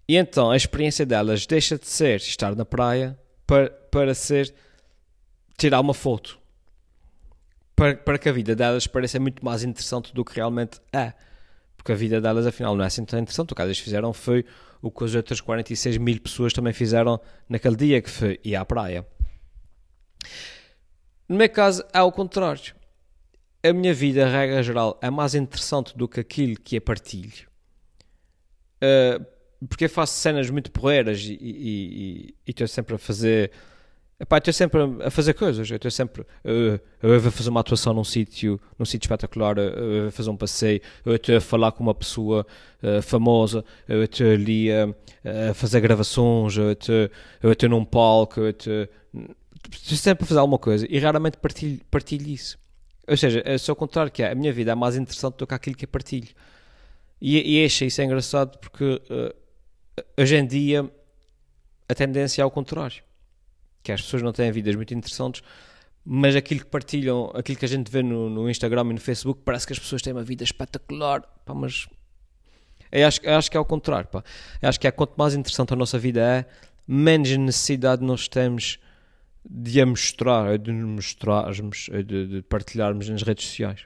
E 0.07 0.15
então 0.15 0.49
a 0.49 0.55
experiência 0.55 1.05
delas 1.05 1.45
deixa 1.45 1.77
de 1.77 1.87
ser 1.87 2.15
estar 2.21 2.55
na 2.55 2.63
praia 2.63 3.19
para, 3.45 3.69
para 3.69 4.15
ser 4.15 4.55
tirar 5.57 5.81
uma 5.81 5.93
foto. 5.93 6.39
Para, 7.75 7.97
para 7.97 8.17
que 8.17 8.29
a 8.29 8.31
vida 8.31 8.55
delas 8.55 8.87
pareça 8.87 9.19
muito 9.19 9.43
mais 9.43 9.63
interessante 9.63 10.13
do 10.13 10.23
que 10.23 10.37
realmente 10.37 10.79
é. 10.93 11.13
Porque 11.81 11.93
a 11.93 11.95
vida 11.95 12.21
delas, 12.21 12.45
afinal, 12.45 12.75
não 12.75 12.83
é 12.83 12.87
assim 12.87 13.03
tão 13.03 13.19
interessante. 13.19 13.53
O 13.53 13.55
que 13.55 13.61
elas 13.61 13.79
fizeram 13.79 14.13
foi 14.13 14.45
o 14.83 14.91
que 14.91 15.03
as 15.03 15.15
outras 15.15 15.41
46 15.41 15.97
mil 15.97 16.21
pessoas 16.21 16.53
também 16.53 16.71
fizeram 16.73 17.19
naquele 17.49 17.75
dia, 17.75 18.01
que 18.03 18.09
foi 18.09 18.39
ir 18.43 18.55
à 18.55 18.63
praia. 18.63 19.03
No 21.27 21.37
meu 21.37 21.49
caso, 21.49 21.83
é 21.91 21.99
o 22.03 22.11
contrário. 22.11 22.75
A 23.63 23.73
minha 23.73 23.95
vida, 23.95 24.27
a 24.27 24.29
regra 24.29 24.61
geral, 24.61 24.99
é 25.01 25.09
mais 25.09 25.33
interessante 25.33 25.97
do 25.97 26.07
que 26.07 26.19
aquilo 26.19 26.55
que 26.55 26.75
eu 26.75 26.81
partilho. 26.81 27.47
Uh, 28.77 29.25
porque 29.67 29.85
eu 29.85 29.89
faço 29.89 30.13
cenas 30.19 30.51
muito 30.51 30.71
porreiras 30.71 31.19
e 31.23 32.35
estou 32.45 32.67
sempre 32.67 32.93
a 32.93 32.99
fazer. 32.99 33.51
Epá, 34.21 34.37
estou 34.37 34.53
sempre 34.53 34.79
a 35.03 35.09
fazer 35.09 35.33
coisas. 35.33 35.67
Eu 35.67 35.77
estou 35.77 35.89
sempre. 35.89 36.21
Uh, 36.21 36.79
eu 37.01 37.19
vou 37.19 37.31
fazer 37.31 37.49
uma 37.49 37.61
atuação 37.61 37.91
num 37.91 38.03
sítio 38.03 38.61
num 38.77 38.85
sítio 38.85 39.07
espetacular, 39.07 39.57
eu 39.57 40.03
vou 40.03 40.11
fazer 40.11 40.29
um 40.29 40.37
passeio, 40.37 40.79
eu 41.03 41.15
estou 41.15 41.37
a 41.37 41.41
falar 41.41 41.71
com 41.71 41.81
uma 41.81 41.95
pessoa 41.95 42.45
uh, 42.83 43.01
famosa, 43.01 43.65
eu 43.87 44.03
estou 44.03 44.27
ali 44.27 44.71
a, 44.71 44.89
a, 45.49 45.53
fazer 45.55 45.81
gravações, 45.81 46.55
eu 46.55 46.71
estou, 46.73 47.09
eu 47.41 47.69
num 47.69 47.83
palco, 47.83 48.41
eu 48.41 48.51
estou, 48.51 48.87
sempre 49.97 50.23
a 50.23 50.27
fazer 50.27 50.39
alguma 50.39 50.59
coisa 50.59 50.85
e 50.87 50.99
raramente 50.99 51.37
partilho, 51.37 51.81
partilho 51.89 52.29
isso. 52.29 52.59
Ou 53.07 53.17
seja, 53.17 53.41
é 53.43 53.57
só 53.57 53.71
o 53.71 53.75
contrário 53.75 54.11
que 54.11 54.21
é. 54.21 54.31
A 54.31 54.35
minha 54.35 54.53
vida 54.53 54.71
é 54.71 54.75
mais 54.75 54.95
interessante 54.95 55.37
do 55.37 55.47
que 55.47 55.53
aquilo 55.55 55.75
que 55.75 55.85
eu 55.85 55.89
partilho. 55.89 56.29
E, 57.19 57.59
e 57.59 57.65
achei 57.65 57.87
isso 57.87 57.99
engraçado 58.03 58.59
porque 58.59 58.83
uh, 58.83 59.33
hoje 60.15 60.35
em 60.35 60.45
dia 60.45 60.87
a 61.89 61.95
tendência 61.95 62.41
é 62.41 62.43
ao 62.43 62.51
contrário. 62.51 63.03
Que 63.83 63.91
as 63.91 64.01
pessoas 64.01 64.21
não 64.21 64.31
têm 64.31 64.51
vidas 64.51 64.75
muito 64.75 64.93
interessantes, 64.93 65.41
mas 66.03 66.35
aquilo 66.35 66.61
que 66.61 66.67
partilham, 66.67 67.31
aquilo 67.33 67.57
que 67.57 67.65
a 67.65 67.67
gente 67.67 67.91
vê 67.91 68.01
no, 68.01 68.29
no 68.29 68.49
Instagram 68.49 68.81
e 68.89 68.93
no 68.93 68.99
Facebook, 68.99 69.41
parece 69.45 69.67
que 69.67 69.73
as 69.73 69.79
pessoas 69.79 70.01
têm 70.01 70.13
uma 70.13 70.23
vida 70.23 70.43
espetacular. 70.43 71.21
Pá, 71.45 71.53
mas 71.53 71.87
eu 72.91 73.07
acho, 73.07 73.19
eu 73.23 73.35
acho 73.35 73.49
que 73.49 73.57
é 73.57 73.59
ao 73.59 73.65
contrário. 73.65 74.07
Pá. 74.09 74.23
Eu 74.61 74.69
acho 74.69 74.79
que 74.79 74.87
é 74.87 74.91
quanto 74.91 75.13
mais 75.15 75.33
interessante 75.33 75.73
a 75.73 75.75
nossa 75.75 75.97
vida 75.97 76.21
é, 76.21 76.45
menos 76.87 77.29
necessidade 77.37 78.03
nós 78.03 78.27
temos 78.27 78.79
de 79.49 79.81
a 79.81 79.85
mostrar, 79.85 80.57
de 80.57 80.71
nos 80.71 80.89
mostrarmos, 80.89 81.89
de, 82.05 82.27
de 82.27 82.41
partilharmos 82.43 83.09
nas 83.09 83.23
redes 83.23 83.47
sociais. 83.47 83.85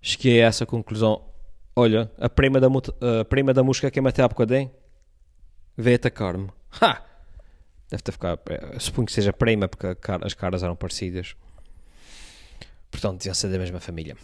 cheguei 0.00 0.42
a 0.42 0.46
essa 0.46 0.66
conclusão. 0.66 1.24
Olha, 1.74 2.10
a 2.18 2.28
prima 2.28 2.60
da, 2.60 2.68
a 3.20 3.24
prima 3.24 3.54
da 3.54 3.62
música 3.62 3.90
que 3.90 3.98
eu 3.98 4.02
matei 4.02 4.24
há 4.24 4.28
bocadinho 4.28 4.70
veio 5.76 5.96
atacar-me. 5.96 6.48
Ha! 6.80 7.11
Deve 7.92 8.02
ter 8.02 8.12
ficado. 8.12 8.40
Eh, 8.48 8.78
suponho 8.78 9.04
que 9.04 9.12
seja 9.12 9.34
prima, 9.34 9.68
porque 9.68 9.86
as 10.22 10.32
caras 10.32 10.62
eram 10.62 10.74
parecidas. 10.74 11.36
Portanto, 12.90 13.18
deviam 13.18 13.34
ser 13.34 13.48
da 13.48 13.58
mesma 13.58 13.80
família. 13.80 14.16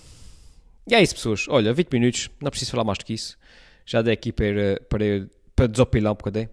E 0.87 0.95
é 0.95 1.03
isso, 1.03 1.15
pessoas. 1.15 1.45
Olha, 1.51 1.75
20 1.75 1.93
minutos, 1.93 2.31
não 2.41 2.51
preciso 2.51 2.71
falar 2.71 2.85
mais 2.85 2.97
do 2.97 3.05
que 3.05 3.13
isso. 3.13 3.37
Já 3.85 4.01
dei 4.01 4.15
aqui 4.15 4.33
para, 4.33 4.81
para, 4.89 5.29
para 5.55 5.67
desopilar 5.67 6.15
um 6.15 6.17
bocadinho. 6.17 6.49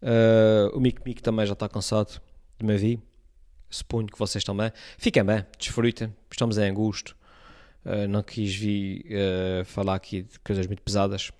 Uh, 0.00 0.76
o 0.76 0.80
Mico 0.80 1.02
Mico 1.04 1.20
também 1.20 1.44
já 1.44 1.54
está 1.54 1.68
cansado 1.68 2.20
de 2.56 2.64
me 2.64 2.72
ouvir. 2.72 3.02
Suponho 3.68 4.06
que 4.06 4.16
vocês 4.16 4.44
também. 4.44 4.70
Fiquem 4.96 5.24
bem, 5.24 5.44
desfrutem. 5.58 6.14
Estamos 6.30 6.56
em 6.56 6.72
gosto. 6.72 7.16
Uh, 7.84 8.06
não 8.08 8.22
quis 8.22 8.54
vir 8.54 9.06
uh, 9.06 9.64
falar 9.64 9.96
aqui 9.96 10.22
de 10.22 10.38
coisas 10.38 10.68
muito 10.68 10.82
pesadas. 10.82 11.32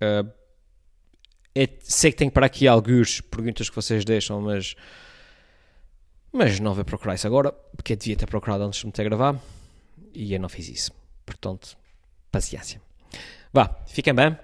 Uh, 0.00 0.28
é, 1.54 1.68
sei 1.80 2.10
que 2.10 2.18
tenho 2.18 2.30
para 2.30 2.46
aqui 2.46 2.66
alguns 2.66 3.20
perguntas 3.20 3.68
que 3.68 3.76
vocês 3.76 4.04
deixam, 4.04 4.40
mas 4.40 4.74
mas 6.32 6.58
não 6.58 6.72
vou 6.72 6.82
procurar 6.82 7.14
isso 7.14 7.26
agora, 7.26 7.52
porque 7.76 7.92
eu 7.92 7.96
devia 7.96 8.16
ter 8.16 8.26
procurado 8.26 8.64
antes 8.64 8.80
de 8.80 8.86
me 8.86 8.92
ter 8.92 9.02
a 9.02 9.04
gravar 9.04 9.38
e 10.14 10.32
eu 10.32 10.40
não 10.40 10.48
fiz 10.48 10.68
isso. 10.68 10.90
Portanto, 11.26 11.76
paciência. 12.30 12.80
Vá, 13.52 13.76
fiquem 13.86 14.14
bem, 14.14 14.36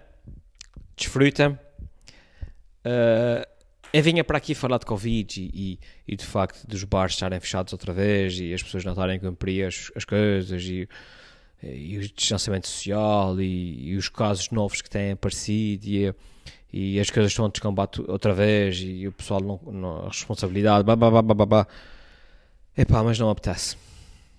desfrutem. 0.94 1.58
Uh, 2.84 3.46
eu 3.90 4.02
vinha 4.02 4.22
para 4.22 4.36
aqui 4.36 4.54
falar 4.54 4.78
de 4.78 4.84
Covid 4.84 5.40
e, 5.40 5.50
e, 5.54 5.78
e, 6.06 6.16
de 6.16 6.24
facto 6.24 6.66
dos 6.66 6.84
bares 6.84 7.14
estarem 7.14 7.40
fechados 7.40 7.72
outra 7.72 7.92
vez 7.92 8.38
e 8.38 8.52
as 8.52 8.62
pessoas 8.62 8.84
não 8.84 8.92
estarem 8.92 9.16
a 9.16 9.20
cumprir 9.20 9.66
as, 9.66 9.90
as 9.96 10.04
coisas 10.04 10.62
e, 10.64 10.86
e, 11.62 11.96
o 11.96 12.00
distanciamento 12.14 12.68
social 12.68 13.40
e, 13.40 13.96
os 13.96 14.10
casos 14.10 14.50
novos 14.50 14.82
que 14.82 14.90
têm 14.90 15.12
aparecido 15.12 15.86
e 15.86 16.14
e 16.72 17.00
as 17.00 17.10
coisas 17.10 17.32
estão 17.32 17.46
a 17.46 17.48
descombate 17.48 18.02
outra 18.06 18.34
vez 18.34 18.80
e 18.80 19.06
o 19.06 19.12
pessoal 19.12 19.40
não, 19.40 19.60
não 19.72 20.00
a 20.04 20.08
responsabilidade, 20.08 20.84
blá, 20.84 20.94
blá, 20.94 21.10
blá, 21.10 21.22
blá, 21.22 21.46
blá. 21.46 21.66
Epá, 22.76 23.02
mas 23.02 23.18
não 23.18 23.30
apetece. 23.30 23.76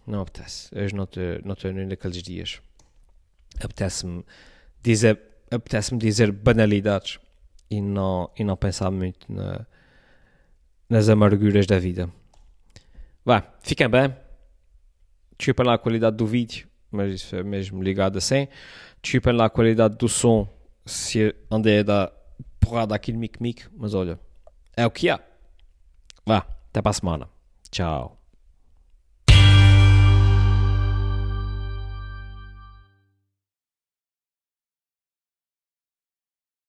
Não 0.06 0.22
apetece. 0.22 0.70
Hoje 0.76 0.96
não 0.96 1.04
estou 1.04 1.24
não 1.44 1.54
estou 1.54 1.72
nem 1.72 1.88
naqueles 1.88 2.22
dias. 2.22 2.62
Apetece-me 3.62 4.24
dizer, 4.82 5.20
apetece-me 5.52 6.00
dizer 6.00 6.32
banalidades 6.32 7.20
e 7.70 7.82
não, 7.82 8.30
e 8.38 8.44
não 8.44 8.56
pensar 8.56 8.92
muito 8.92 9.32
na, 9.32 9.66
nas 10.88 11.10
amarguras 11.10 11.66
da 11.66 11.80
vida. 11.80 12.10
Vá, 13.26 13.44
fiquem 13.62 13.90
bem. 13.90 14.16
Desculpem 15.38 15.66
lá 15.66 15.76
a 15.76 15.78
qualidade 15.78 16.18
do 16.18 16.26
vídeo, 16.26 16.68
mas 16.92 17.14
isso 17.14 17.36
é 17.36 17.44
mesmo 17.44 17.82
ligado 17.82 18.18
assim. 18.18 18.48
Desculpem 19.02 19.34
lá 19.34 19.46
a 19.46 19.50
qualidade 19.50 19.98
do 19.98 20.08
som 20.08 20.48
se 20.86 21.36
andei 21.50 21.80
a 21.80 21.84
dar 21.84 22.19
porrada 22.70 22.96
aqui 22.96 23.12
no 23.12 23.20
mic-mic, 23.20 23.68
mas 23.76 23.94
olha, 23.94 24.20
é 24.78 24.86
o 24.86 24.92
que 24.92 25.10
há. 25.10 25.20
Vá, 26.26 26.46
até 26.70 26.82
para 26.82 26.92
a 26.92 26.94
semana. 26.94 27.30
Tchau. 27.72 28.19